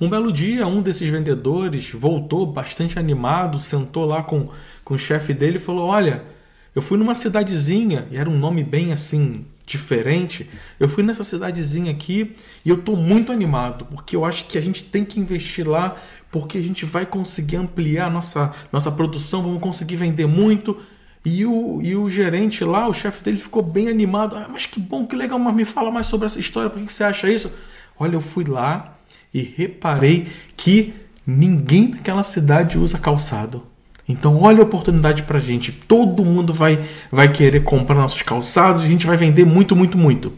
Um 0.00 0.10
belo 0.10 0.32
dia, 0.32 0.66
um 0.66 0.82
desses 0.82 1.08
vendedores 1.08 1.88
voltou 1.92 2.44
bastante 2.44 2.98
animado, 2.98 3.60
sentou 3.60 4.04
lá 4.06 4.24
com, 4.24 4.48
com 4.82 4.94
o 4.94 4.98
chefe 4.98 5.32
dele 5.32 5.58
e 5.58 5.60
falou: 5.60 5.86
Olha, 5.86 6.24
eu 6.74 6.82
fui 6.82 6.98
numa 6.98 7.14
cidadezinha, 7.14 8.08
e 8.10 8.16
era 8.16 8.28
um 8.28 8.36
nome 8.36 8.64
bem 8.64 8.90
assim, 8.90 9.46
diferente. 9.66 10.48
Eu 10.78 10.88
fui 10.88 11.02
nessa 11.02 11.24
cidadezinha 11.24 11.90
aqui 11.90 12.36
e 12.64 12.68
eu 12.68 12.76
estou 12.76 12.96
muito 12.96 13.32
animado, 13.32 13.86
porque 13.86 14.14
eu 14.14 14.24
acho 14.24 14.46
que 14.46 14.58
a 14.58 14.60
gente 14.60 14.84
tem 14.84 15.04
que 15.04 15.18
investir 15.18 15.66
lá, 15.66 15.96
porque 16.30 16.58
a 16.58 16.62
gente 16.62 16.84
vai 16.84 17.06
conseguir 17.06 17.56
ampliar 17.56 18.10
nossa, 18.10 18.52
nossa 18.72 18.92
produção, 18.92 19.42
vamos 19.42 19.60
conseguir 19.60 19.96
vender 19.96 20.26
muito. 20.26 20.78
E 21.24 21.46
o, 21.46 21.80
e 21.80 21.96
o 21.96 22.10
gerente 22.10 22.62
lá, 22.64 22.86
o 22.86 22.92
chefe 22.92 23.24
dele, 23.24 23.38
ficou 23.38 23.62
bem 23.62 23.88
animado. 23.88 24.36
Ah, 24.36 24.46
mas 24.50 24.66
que 24.66 24.78
bom, 24.78 25.06
que 25.06 25.16
legal, 25.16 25.38
mas 25.38 25.54
me 25.54 25.64
fala 25.64 25.90
mais 25.90 26.06
sobre 26.06 26.26
essa 26.26 26.38
história, 26.38 26.68
por 26.68 26.82
que, 26.82 26.92
você 26.92 27.02
acha 27.02 27.30
isso? 27.30 27.50
Olha, 27.98 28.14
eu 28.14 28.20
fui 28.20 28.44
lá 28.44 28.98
e 29.32 29.40
reparei 29.40 30.28
que 30.56 30.92
ninguém 31.26 31.88
naquela 31.88 32.22
cidade 32.22 32.78
usa 32.78 32.98
calçado. 32.98 33.73
Então, 34.08 34.40
olha 34.42 34.60
a 34.60 34.64
oportunidade 34.64 35.22
para 35.22 35.38
gente. 35.38 35.72
Todo 35.72 36.24
mundo 36.24 36.52
vai, 36.52 36.84
vai 37.10 37.32
querer 37.32 37.62
comprar 37.62 37.94
nossos 37.94 38.22
calçados 38.22 38.82
a 38.82 38.86
gente 38.86 39.06
vai 39.06 39.16
vender 39.16 39.44
muito, 39.44 39.74
muito, 39.74 39.96
muito. 39.96 40.32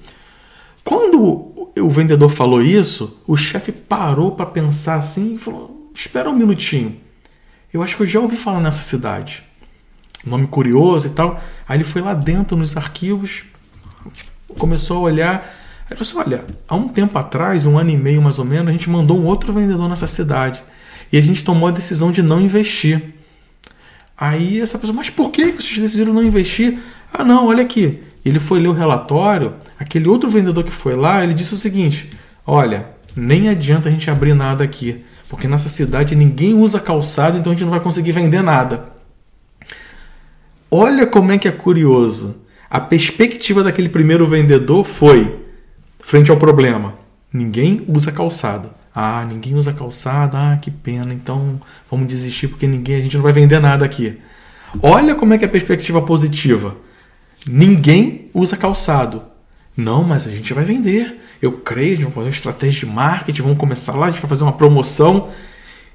Quando 0.85 1.71
o 1.77 1.91
vendedor 1.91 2.29
falou 2.31 2.63
isso, 2.63 3.21
o 3.27 3.37
chefe 3.37 3.73
parou 3.73 4.33
para 4.33 4.47
pensar 4.47 4.95
assim 4.95 5.35
e 5.35 5.39
falou: 5.39 5.91
Espera 5.95 6.31
um 6.31 6.37
minutinho. 6.37 6.97
Eu 7.73 7.83
acho 7.83 7.97
que 7.97 8.03
eu 8.03 8.07
já 8.07 8.21
ouvi 8.21 8.37
falar 8.37 8.61
nessa 8.61 8.83
cidade. 8.83 9.43
Nome 10.25 10.47
curioso 10.47 11.09
e 11.09 11.11
tal. 11.11 11.41
Aí 11.69 11.77
ele 11.77 11.85
foi 11.85 12.01
lá 12.01 12.15
dentro 12.15 12.57
nos 12.57 12.77
arquivos, 12.77 13.45
começou 14.59 14.99
a 14.99 15.01
olhar. 15.01 15.35
Aí 15.91 15.97
falou 15.97 16.03
assim: 16.03 16.19
Olha, 16.19 16.45
há 16.69 16.75
um 16.77 16.89
tempo 16.89 17.19
atrás, 17.19 17.67
um 17.67 17.77
ano 17.77 17.91
e 17.91 17.97
meio 17.97 18.23
mais 18.23 18.39
ou 18.39 18.45
menos, 18.45 18.69
a 18.69 18.73
gente 18.73 18.89
mandou 18.89 19.19
um 19.19 19.25
outro 19.25 19.53
vendedor 19.53 19.89
nessa 19.89 20.07
cidade. 20.07 20.63
E 21.13 21.19
a 21.19 21.21
gente 21.21 21.43
tomou 21.45 21.69
a 21.69 21.73
decisão 21.73 22.13
de 22.13 22.23
não 22.23 22.41
investir. 22.41 23.16
Aí 24.17 24.61
essa 24.61 24.79
pessoa, 24.79 24.97
mas 24.97 25.11
por 25.11 25.31
que 25.31 25.53
vocês 25.53 25.79
decidiram 25.79 26.15
não 26.15 26.23
investir? 26.23 26.79
Ah, 27.13 27.23
não, 27.23 27.47
olha 27.47 27.63
aqui. 27.63 28.03
Ele 28.25 28.41
foi 28.41 28.59
ler 28.59 28.69
o 28.69 28.73
relatório, 28.73 29.55
aquele 29.79 30.09
outro 30.09 30.29
vendedor 30.29 30.65
que 30.65 30.73
foi 30.73 30.97
lá, 30.97 31.23
ele 31.23 31.35
disse 31.35 31.55
o 31.55 31.59
seguinte: 31.59 32.11
olha, 32.47 32.89
nem 33.15 33.49
adianta 33.49 33.89
a 33.89 33.93
gente 33.93 34.11
abrir 34.11 34.35
nada 34.35 34.65
aqui, 34.65 35.05
porque 35.29 35.47
nessa 35.47 35.69
cidade 35.69 36.17
ninguém 36.17 36.55
usa 36.55 36.81
calçado, 36.81 37.39
então 37.39 37.53
a 37.53 37.55
gente 37.55 37.65
não 37.65 37.71
vai 37.71 37.81
conseguir 37.81 38.13
vender 38.13 38.43
nada. 38.43 38.87
Olha 40.71 41.07
como 41.07 41.31
é 41.31 41.39
que 41.39 41.47
é 41.47 41.53
curioso. 41.53 42.37
A 42.69 42.81
perspectiva 42.81 43.63
daquele 43.63 43.89
primeiro 43.89 44.27
vendedor 44.27 44.85
foi 44.85 45.41
frente 46.01 46.31
ao 46.31 46.37
problema: 46.37 46.95
ninguém 47.33 47.85
usa 47.87 48.11
calçado. 48.11 48.71
Ah, 48.99 49.27
ninguém 49.29 49.55
usa 49.55 49.75
calçado, 49.75 50.39
ah, 50.39 50.57
que 50.57 50.71
pena, 50.71 51.13
então 51.13 51.61
vamos 51.91 52.09
desistir 52.09 52.49
porque 52.49 52.67
ninguém, 52.67 52.97
a 52.97 53.03
gente 53.03 53.15
não 53.15 53.23
vai 53.23 53.31
vender 53.33 53.61
nada 53.61 53.85
aqui. 53.85 54.19
Olha 54.83 55.15
como 55.15 55.35
é 55.35 55.39
que 55.39 55.45
é 55.45 55.49
a 55.49 55.51
perspectiva 55.51 56.01
positiva. 56.01 56.75
Ninguém 57.47 58.31
usa 58.33 58.57
calçado. 58.57 59.23
Não, 59.77 60.03
mas 60.03 60.27
a 60.27 60.31
gente 60.31 60.55
vai 60.55 60.65
vender. 60.65 61.21
Eu 61.43 61.53
creio, 61.53 61.93
a 61.93 61.97
gente 61.97 62.05
vai 62.05 62.15
fazer 62.15 62.27
uma 62.29 62.35
estratégia 62.35 62.81
de 62.81 62.87
marketing, 62.87 63.43
vamos 63.43 63.59
começar 63.59 63.95
lá, 63.95 64.07
a 64.07 64.09
gente 64.11 64.23
vai 64.23 64.31
fazer 64.31 64.45
uma 64.45 64.53
promoção. 64.55 65.29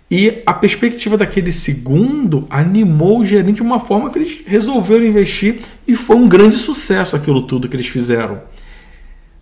E 0.10 0.44
a 0.46 0.54
perspectiva 0.54 1.18
daquele 1.18 1.52
segundo 1.52 2.46
animou 2.52 3.22
o 3.22 3.26
gerente 3.26 3.56
de 3.56 3.62
uma 3.64 3.80
forma 3.80 4.12
que 4.12 4.20
eles 4.20 4.44
resolveram 4.46 5.06
investir 5.06 5.62
e 5.88 5.96
foi 5.96 6.18
um 6.18 6.30
grande 6.30 6.56
sucesso 6.56 7.16
aquilo 7.16 7.42
tudo 7.48 7.68
que 7.68 7.76
eles 7.76 7.88
fizeram. 7.88 8.44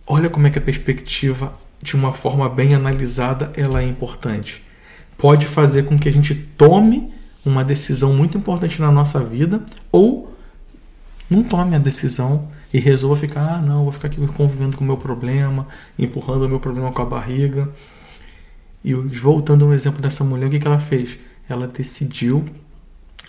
Olha 0.08 0.30
como 0.30 0.48
é 0.48 0.50
que 0.50 0.60
a 0.60 0.62
perspectiva 0.62 1.54
de 1.82 1.96
uma 1.96 2.12
forma 2.12 2.48
bem 2.50 2.76
analisada, 2.76 3.52
ela 3.56 3.82
é 3.82 3.86
importante. 3.86 4.64
Pode 5.18 5.46
fazer 5.46 5.84
com 5.84 5.98
que 5.98 6.08
a 6.10 6.12
gente 6.12 6.36
tome 6.36 7.14
uma 7.46 7.64
decisão 7.64 8.14
muito 8.14 8.38
importante 8.38 8.82
na 8.82 8.92
nossa 8.92 9.20
vida 9.20 9.64
ou 9.92 10.34
não 11.30 11.44
tome 11.44 11.76
a 11.76 11.80
decisão 11.80 12.48
e 12.74 12.80
resolva 12.80 13.16
ficar, 13.16 13.56
ah, 13.56 13.62
não, 13.62 13.84
vou 13.84 13.92
ficar 13.92 14.08
aqui 14.08 14.26
convivendo 14.28 14.78
com 14.78 14.84
o 14.84 14.88
meu 14.88 14.98
problema, 14.98 15.68
empurrando 15.98 16.46
o 16.46 16.50
meu 16.50 16.60
problema 16.60 16.92
com 16.92 17.02
a 17.02 17.06
barriga. 17.06 17.70
E 18.84 18.94
voltando 18.94 19.66
ao 19.66 19.74
exemplo 19.74 20.02
dessa 20.02 20.24
mulher, 20.24 20.48
o 20.48 20.50
que, 20.50 20.66
ela 20.66 20.80
fez? 20.80 21.18
Ela 21.48 21.68
decidiu 21.68 22.46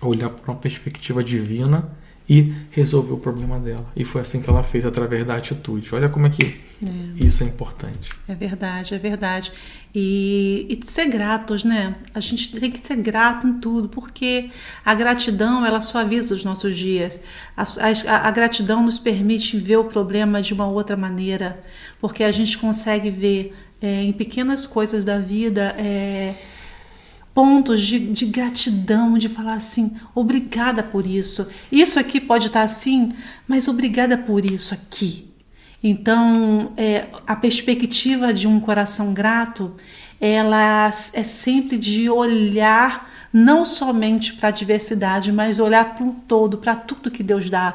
olhar 0.02 0.30
para 0.30 0.52
uma 0.52 0.58
perspectiva 0.58 1.22
divina 1.22 1.88
e 2.30 2.54
resolver 2.70 3.12
o 3.12 3.16
problema 3.16 3.58
dela. 3.58 3.90
E 3.96 4.04
foi 4.04 4.20
assim 4.20 4.40
que 4.40 4.48
ela 4.48 4.62
fez 4.62 4.86
através 4.86 5.26
da 5.26 5.34
atitude. 5.34 5.92
Olha 5.92 6.08
como 6.08 6.28
é 6.28 6.30
que 6.30 6.44
é. 6.44 7.26
isso 7.26 7.42
é 7.42 7.46
importante. 7.46 8.08
É 8.28 8.34
verdade, 8.36 8.94
é 8.94 8.98
verdade. 8.98 9.50
E, 9.92 10.64
e 10.68 10.86
ser 10.86 11.06
gratos, 11.06 11.64
né? 11.64 11.96
A 12.14 12.20
gente 12.20 12.56
tem 12.56 12.70
que 12.70 12.86
ser 12.86 12.94
grato 12.98 13.48
em 13.48 13.54
tudo, 13.54 13.88
porque 13.88 14.48
a 14.84 14.94
gratidão 14.94 15.66
ela 15.66 15.80
suaviza 15.80 16.32
os 16.32 16.44
nossos 16.44 16.76
dias. 16.76 17.20
A, 17.56 17.64
a, 17.64 18.28
a 18.28 18.30
gratidão 18.30 18.84
nos 18.84 19.00
permite 19.00 19.58
ver 19.58 19.78
o 19.78 19.84
problema 19.86 20.40
de 20.40 20.54
uma 20.54 20.68
outra 20.68 20.96
maneira, 20.96 21.60
porque 22.00 22.22
a 22.22 22.30
gente 22.30 22.56
consegue 22.56 23.10
ver 23.10 23.56
é, 23.82 24.04
em 24.04 24.12
pequenas 24.12 24.68
coisas 24.68 25.04
da 25.04 25.18
vida. 25.18 25.74
É, 25.76 26.34
pontos 27.34 27.80
de, 27.80 27.98
de, 27.98 28.26
gratidão, 28.26 29.16
de 29.18 29.28
falar 29.28 29.54
assim, 29.54 29.96
obrigada 30.14 30.82
por 30.82 31.06
isso. 31.06 31.48
Isso 31.70 31.98
aqui 31.98 32.20
pode 32.20 32.48
estar 32.48 32.62
assim, 32.62 33.12
mas 33.46 33.68
obrigada 33.68 34.16
por 34.18 34.44
isso 34.44 34.74
aqui. 34.74 35.28
Então, 35.82 36.72
é, 36.76 37.06
a 37.26 37.34
perspectiva 37.34 38.34
de 38.34 38.46
um 38.46 38.60
coração 38.60 39.14
grato, 39.14 39.74
ela 40.20 40.88
é 41.14 41.24
sempre 41.24 41.78
de 41.78 42.10
olhar 42.10 43.09
não 43.32 43.64
somente 43.64 44.32
para 44.32 44.48
a 44.48 44.52
diversidade, 44.52 45.32
mas 45.32 45.60
olhar 45.60 45.94
para 45.94 46.04
um 46.04 46.12
todo, 46.12 46.58
para 46.58 46.74
tudo 46.74 47.10
que 47.10 47.22
Deus 47.22 47.48
dá, 47.48 47.74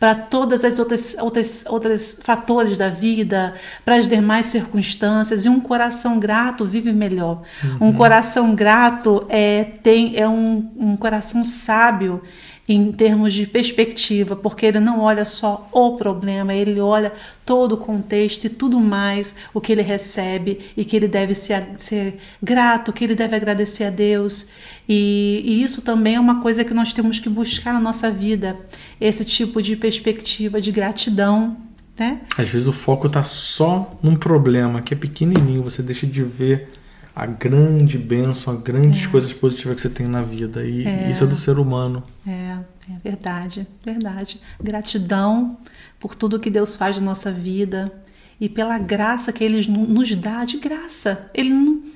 para 0.00 0.14
todas 0.14 0.64
as 0.64 0.78
outras 0.78 1.16
outras 1.18 1.64
outros 1.68 2.20
fatores 2.22 2.76
da 2.76 2.88
vida, 2.88 3.54
para 3.84 3.96
as 3.96 4.08
demais 4.08 4.46
circunstâncias. 4.46 5.44
E 5.44 5.48
um 5.48 5.60
coração 5.60 6.18
grato 6.18 6.64
vive 6.64 6.92
melhor. 6.92 7.42
Uhum. 7.62 7.88
Um 7.88 7.92
coração 7.92 8.54
grato 8.54 9.24
é 9.28 9.64
tem 9.82 10.16
é 10.16 10.28
um, 10.28 10.72
um 10.76 10.96
coração 10.96 11.44
sábio 11.44 12.22
em 12.68 12.90
termos 12.90 13.32
de 13.32 13.46
perspectiva, 13.46 14.34
porque 14.34 14.66
ele 14.66 14.80
não 14.80 15.00
olha 15.00 15.24
só 15.24 15.68
o 15.72 15.96
problema, 15.96 16.52
ele 16.52 16.80
olha 16.80 17.12
todo 17.44 17.72
o 17.72 17.76
contexto 17.76 18.44
e 18.44 18.50
tudo 18.50 18.80
mais 18.80 19.34
o 19.54 19.60
que 19.60 19.70
ele 19.70 19.82
recebe 19.82 20.60
e 20.76 20.84
que 20.84 20.96
ele 20.96 21.06
deve 21.06 21.34
ser, 21.34 21.64
ser 21.78 22.18
grato, 22.42 22.92
que 22.92 23.04
ele 23.04 23.14
deve 23.14 23.36
agradecer 23.36 23.84
a 23.84 23.90
Deus. 23.90 24.48
E, 24.88 25.42
e 25.44 25.62
isso 25.62 25.80
também 25.82 26.16
é 26.16 26.20
uma 26.20 26.42
coisa 26.42 26.64
que 26.64 26.74
nós 26.74 26.92
temos 26.92 27.20
que 27.20 27.28
buscar 27.28 27.72
na 27.72 27.80
nossa 27.80 28.10
vida, 28.10 28.56
esse 29.00 29.24
tipo 29.24 29.62
de 29.62 29.76
perspectiva 29.76 30.60
de 30.60 30.72
gratidão 30.72 31.56
Né? 31.98 32.20
Às 32.36 32.48
vezes 32.48 32.66
o 32.66 32.72
foco 32.72 33.06
está 33.06 33.22
só 33.22 33.96
num 34.02 34.16
problema 34.16 34.82
que 34.82 34.92
é 34.92 34.96
pequenininho, 34.96 35.62
você 35.62 35.82
deixa 35.82 36.06
de 36.06 36.22
ver 36.22 36.68
a 37.16 37.24
grande 37.24 37.96
bênção, 37.96 38.52
as 38.52 38.62
grandes 38.62 39.06
é. 39.06 39.08
coisas 39.08 39.32
positivas 39.32 39.76
que 39.76 39.80
você 39.80 39.88
tem 39.88 40.06
na 40.06 40.20
vida. 40.20 40.62
E 40.62 40.86
é. 40.86 41.10
isso 41.10 41.24
é 41.24 41.26
do 41.26 41.34
ser 41.34 41.58
humano. 41.58 42.04
É, 42.28 42.58
é 42.92 42.98
verdade, 43.02 43.66
verdade. 43.82 44.38
Gratidão 44.62 45.56
por 45.98 46.14
tudo 46.14 46.38
que 46.38 46.50
Deus 46.50 46.76
faz 46.76 46.96
na 46.98 47.02
nossa 47.02 47.32
vida 47.32 47.90
e 48.38 48.50
pela 48.50 48.78
graça 48.78 49.32
que 49.32 49.42
Ele 49.42 49.66
nos 49.66 50.14
dá 50.14 50.44
de 50.44 50.58
graça. 50.58 51.30
Ele, 51.32 51.90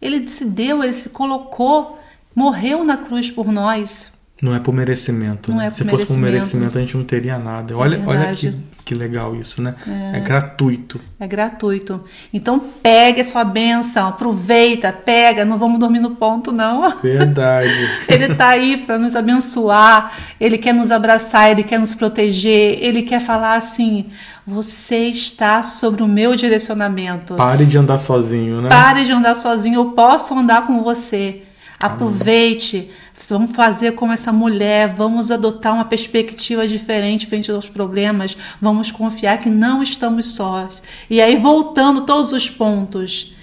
ele 0.00 0.26
se 0.26 0.46
deu, 0.46 0.82
Ele 0.82 0.94
se 0.94 1.10
colocou, 1.10 2.00
morreu 2.34 2.82
na 2.82 2.96
cruz 2.96 3.30
por 3.30 3.52
nós. 3.52 4.14
Não 4.42 4.54
é 4.54 4.58
por 4.58 4.72
merecimento. 4.72 5.50
Não 5.50 5.58
né? 5.58 5.66
é 5.66 5.68
por 5.68 5.74
Se 5.74 5.84
merecimento. 5.84 6.06
fosse 6.06 6.18
por 6.18 6.18
merecimento, 6.18 6.78
a 6.78 6.80
gente 6.80 6.96
não 6.96 7.04
teria 7.04 7.38
nada. 7.38 7.76
Olha, 7.76 7.96
é 7.96 8.02
olha 8.06 8.34
que, 8.34 8.54
que 8.86 8.94
legal 8.94 9.36
isso, 9.36 9.60
né? 9.60 9.74
É. 9.86 10.16
é. 10.16 10.20
gratuito. 10.20 10.98
É 11.18 11.26
gratuito. 11.26 12.02
Então 12.32 12.58
pegue 12.58 13.20
a 13.20 13.24
sua 13.24 13.44
benção, 13.44 14.08
aproveita, 14.08 14.92
pega, 14.92 15.44
não 15.44 15.58
vamos 15.58 15.78
dormir 15.78 16.00
no 16.00 16.12
ponto, 16.12 16.52
não. 16.52 16.98
Verdade. 17.02 17.70
ele 18.08 18.32
está 18.32 18.48
aí 18.48 18.78
para 18.78 18.98
nos 18.98 19.14
abençoar, 19.14 20.18
ele 20.40 20.56
quer 20.56 20.72
nos 20.72 20.90
abraçar, 20.90 21.50
ele 21.50 21.62
quer 21.62 21.78
nos 21.78 21.94
proteger, 21.94 22.78
ele 22.80 23.02
quer 23.02 23.20
falar 23.20 23.56
assim: 23.56 24.06
você 24.46 25.08
está 25.08 25.62
sobre 25.62 26.02
o 26.02 26.08
meu 26.08 26.34
direcionamento. 26.34 27.34
Pare 27.34 27.66
de 27.66 27.76
andar 27.76 27.98
sozinho, 27.98 28.62
né? 28.62 28.70
Pare 28.70 29.04
de 29.04 29.12
andar 29.12 29.34
sozinho, 29.34 29.74
eu 29.74 29.90
posso 29.90 30.32
andar 30.38 30.66
com 30.66 30.82
você. 30.82 31.42
Aproveite. 31.78 32.90
Vamos 33.28 33.52
fazer 33.52 33.92
como 33.92 34.12
essa 34.12 34.32
mulher, 34.32 34.88
vamos 34.88 35.30
adotar 35.30 35.74
uma 35.74 35.84
perspectiva 35.84 36.66
diferente 36.66 37.26
frente 37.26 37.50
aos 37.50 37.68
problemas, 37.68 38.36
vamos 38.60 38.90
confiar 38.90 39.38
que 39.38 39.50
não 39.50 39.82
estamos 39.82 40.26
sós. 40.34 40.82
E 41.08 41.20
aí, 41.20 41.36
voltando 41.36 42.06
todos 42.06 42.32
os 42.32 42.48
pontos, 42.48 43.34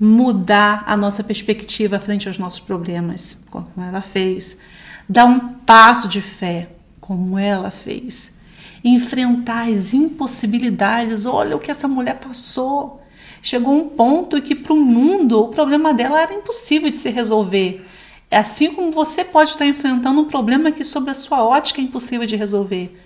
mudar 0.00 0.84
a 0.86 0.96
nossa 0.96 1.22
perspectiva 1.22 1.98
frente 1.98 2.26
aos 2.26 2.38
nossos 2.38 2.60
problemas, 2.60 3.44
como 3.50 3.84
ela 3.86 4.00
fez. 4.00 4.62
Dar 5.06 5.26
um 5.26 5.38
passo 5.38 6.08
de 6.08 6.22
fé, 6.22 6.70
como 7.00 7.38
ela 7.38 7.70
fez. 7.70 8.38
Enfrentar 8.82 9.68
as 9.68 9.92
impossibilidades. 9.92 11.26
Olha 11.26 11.56
o 11.56 11.60
que 11.60 11.70
essa 11.70 11.86
mulher 11.86 12.16
passou. 12.18 13.02
Chegou 13.42 13.74
um 13.74 13.88
ponto 13.88 14.40
que, 14.40 14.54
para 14.54 14.72
o 14.72 14.76
mundo, 14.76 15.42
o 15.42 15.48
problema 15.48 15.92
dela 15.92 16.20
era 16.20 16.32
impossível 16.32 16.88
de 16.88 16.96
se 16.96 17.10
resolver 17.10 17.86
é 18.30 18.38
assim 18.38 18.72
como 18.72 18.92
você 18.92 19.24
pode 19.24 19.50
estar 19.50 19.66
enfrentando 19.66 20.20
um 20.20 20.28
problema 20.28 20.70
que, 20.70 20.84
sob 20.84 21.10
a 21.10 21.14
sua 21.14 21.44
ótica, 21.44 21.80
é 21.80 21.84
impossível 21.84 22.26
de 22.26 22.36
resolver. 22.36 22.96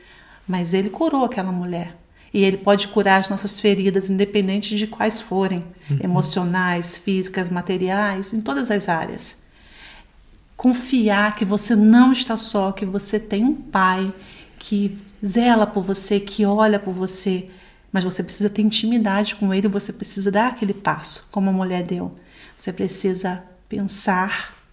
Mas 0.47 0.75
ele 0.75 0.91
curou 0.91 1.25
aquela 1.25 1.51
mulher. 1.51 1.97
E 2.33 2.45
ele 2.45 2.59
pode 2.59 2.89
curar 2.89 3.21
as 3.21 3.29
nossas 3.31 3.59
feridas, 3.59 4.11
independente 4.11 4.77
de 4.77 4.87
quais 4.87 5.21
forem 5.21 5.65
uhum. 5.89 5.99
emocionais, 6.03 6.97
físicas, 6.97 7.49
materiais, 7.49 8.35
em 8.35 8.41
todas 8.43 8.71
as 8.71 8.89
áreas. 8.89 9.43
Confiar 10.57 11.37
que 11.37 11.45
você 11.45 11.75
não 11.75 12.13
está 12.13 12.37
só, 12.37 12.71
que 12.73 12.85
você 12.85 13.19
tem 13.19 13.45
um 13.45 13.55
pai 13.55 14.13
que 14.59 14.99
zela 15.25 15.67
por 15.67 15.83
você, 15.83 16.21
que 16.21 16.45
olha 16.45 16.79
por 16.79 16.93
você, 16.93 17.49
mas 17.91 18.05
você 18.05 18.23
precisa 18.23 18.51
ter 18.51 18.63
intimidade 18.63 19.37
com 19.37 19.55
ele, 19.55 19.69
você 19.69 19.93
precisa 19.93 20.31
dar 20.31 20.49
aquele 20.49 20.75
passo, 20.75 21.29
como 21.31 21.49
a 21.49 21.53
mulher 21.53 21.83
deu. 21.83 22.15
Você 22.57 22.73
precisa 22.73 23.43
pensar 23.69 24.64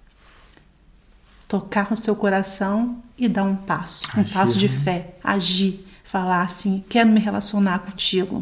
tocar 1.51 1.87
no 1.91 1.97
seu 1.97 2.15
coração 2.15 2.95
e 3.17 3.27
dar 3.27 3.43
um 3.43 3.57
passo, 3.57 4.07
um 4.15 4.21
agir, 4.21 4.33
passo 4.33 4.57
de 4.57 4.69
né? 4.69 4.79
fé, 4.85 5.15
agir, 5.21 5.85
falar 6.05 6.43
assim: 6.43 6.81
quero 6.87 7.09
me 7.09 7.19
relacionar 7.19 7.79
contigo. 7.79 8.41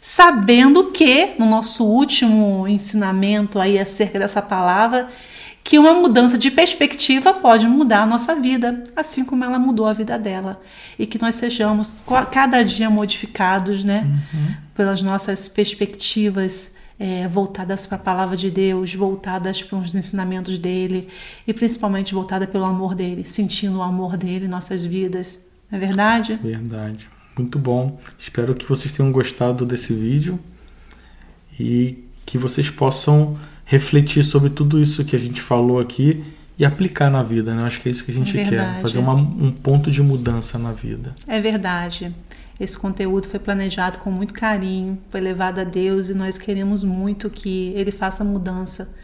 Sabendo 0.00 0.84
que, 0.84 1.34
no 1.38 1.44
nosso 1.44 1.84
último 1.84 2.66
ensinamento 2.66 3.60
aí 3.60 3.78
acerca 3.78 4.18
dessa 4.18 4.40
palavra, 4.40 5.10
que 5.62 5.78
uma 5.78 5.92
mudança 5.92 6.38
de 6.38 6.50
perspectiva 6.50 7.34
pode 7.34 7.68
mudar 7.68 8.04
a 8.04 8.06
nossa 8.06 8.34
vida, 8.34 8.82
assim 8.96 9.22
como 9.22 9.44
ela 9.44 9.58
mudou 9.58 9.86
a 9.86 9.92
vida 9.92 10.18
dela. 10.18 10.62
E 10.98 11.06
que 11.06 11.20
nós 11.20 11.34
sejamos 11.34 11.96
cada 12.30 12.62
dia 12.62 12.88
modificados, 12.88 13.84
né? 13.84 14.06
Uhum. 14.32 14.54
Pelas 14.74 15.02
nossas 15.02 15.46
perspectivas 15.46 16.79
é, 17.00 17.26
voltadas 17.26 17.86
para 17.86 17.96
a 17.96 18.00
palavra 18.00 18.36
de 18.36 18.50
Deus, 18.50 18.94
voltadas 18.94 19.62
para 19.62 19.78
os 19.78 19.94
ensinamentos 19.94 20.58
dele 20.58 21.08
e 21.46 21.54
principalmente 21.54 22.12
voltada 22.12 22.46
pelo 22.46 22.66
amor 22.66 22.94
dele, 22.94 23.24
sentindo 23.24 23.78
o 23.78 23.82
amor 23.82 24.18
dele 24.18 24.44
em 24.44 24.48
nossas 24.48 24.84
vidas. 24.84 25.46
Não 25.70 25.78
é 25.78 25.80
verdade? 25.80 26.38
Verdade. 26.42 27.08
Muito 27.38 27.58
bom. 27.58 27.98
Espero 28.18 28.54
que 28.54 28.66
vocês 28.66 28.92
tenham 28.92 29.10
gostado 29.10 29.64
desse 29.64 29.94
vídeo 29.94 30.38
e 31.58 32.04
que 32.26 32.36
vocês 32.36 32.68
possam 32.68 33.38
refletir 33.64 34.22
sobre 34.22 34.50
tudo 34.50 34.78
isso 34.78 35.02
que 35.02 35.16
a 35.16 35.18
gente 35.18 35.40
falou 35.40 35.80
aqui 35.80 36.22
e 36.60 36.64
aplicar 36.66 37.10
na 37.10 37.22
vida, 37.22 37.54
né? 37.54 37.62
Eu 37.62 37.66
acho 37.66 37.80
que 37.80 37.88
é 37.88 37.90
isso 37.90 38.04
que 38.04 38.10
a 38.10 38.14
gente 38.14 38.38
é 38.38 38.44
quer, 38.44 38.82
fazer 38.82 38.98
uma, 38.98 39.14
um 39.14 39.50
ponto 39.50 39.90
de 39.90 40.02
mudança 40.02 40.58
na 40.58 40.72
vida. 40.72 41.14
É 41.26 41.40
verdade. 41.40 42.14
Esse 42.60 42.78
conteúdo 42.78 43.26
foi 43.26 43.40
planejado 43.40 43.96
com 43.96 44.10
muito 44.10 44.34
carinho, 44.34 44.98
foi 45.08 45.22
levado 45.22 45.58
a 45.58 45.64
Deus 45.64 46.10
e 46.10 46.14
nós 46.14 46.36
queremos 46.36 46.84
muito 46.84 47.30
que 47.30 47.72
Ele 47.74 47.90
faça 47.90 48.22
mudança. 48.22 48.94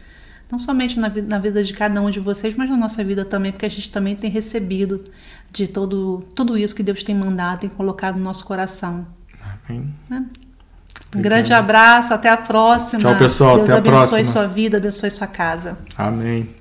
Não 0.51 0.59
somente 0.59 0.99
na, 0.99 1.09
na 1.09 1.39
vida 1.39 1.63
de 1.63 1.73
cada 1.73 1.99
um 1.99 2.11
de 2.11 2.19
vocês, 2.19 2.55
mas 2.55 2.69
na 2.69 2.77
nossa 2.77 3.03
vida 3.03 3.25
também, 3.25 3.51
porque 3.51 3.65
a 3.65 3.69
gente 3.69 3.89
também 3.89 4.15
tem 4.15 4.29
recebido 4.29 5.03
de 5.51 5.67
todo, 5.67 6.23
tudo 6.35 6.55
isso 6.55 6.75
que 6.75 6.83
Deus 6.83 7.01
tem 7.01 7.15
mandado, 7.15 7.61
tem 7.61 7.69
colocado 7.71 8.17
no 8.17 8.23
nosso 8.23 8.45
coração. 8.45 9.07
Amém. 9.67 9.91
Né? 10.07 10.27
Um 11.15 11.21
grande 11.21 11.53
abraço, 11.53 12.13
até 12.13 12.29
a 12.29 12.37
próxima. 12.37 13.01
Tchau, 13.01 13.17
pessoal. 13.17 13.55
Deus 13.57 13.71
até 13.71 13.79
a 13.79 13.81
próxima. 13.81 13.99
Deus 13.99 14.13
abençoe 14.13 14.31
sua 14.31 14.45
vida, 14.45 14.77
abençoe 14.77 15.09
sua 15.09 15.25
casa. 15.25 15.75
Amém. 15.97 16.56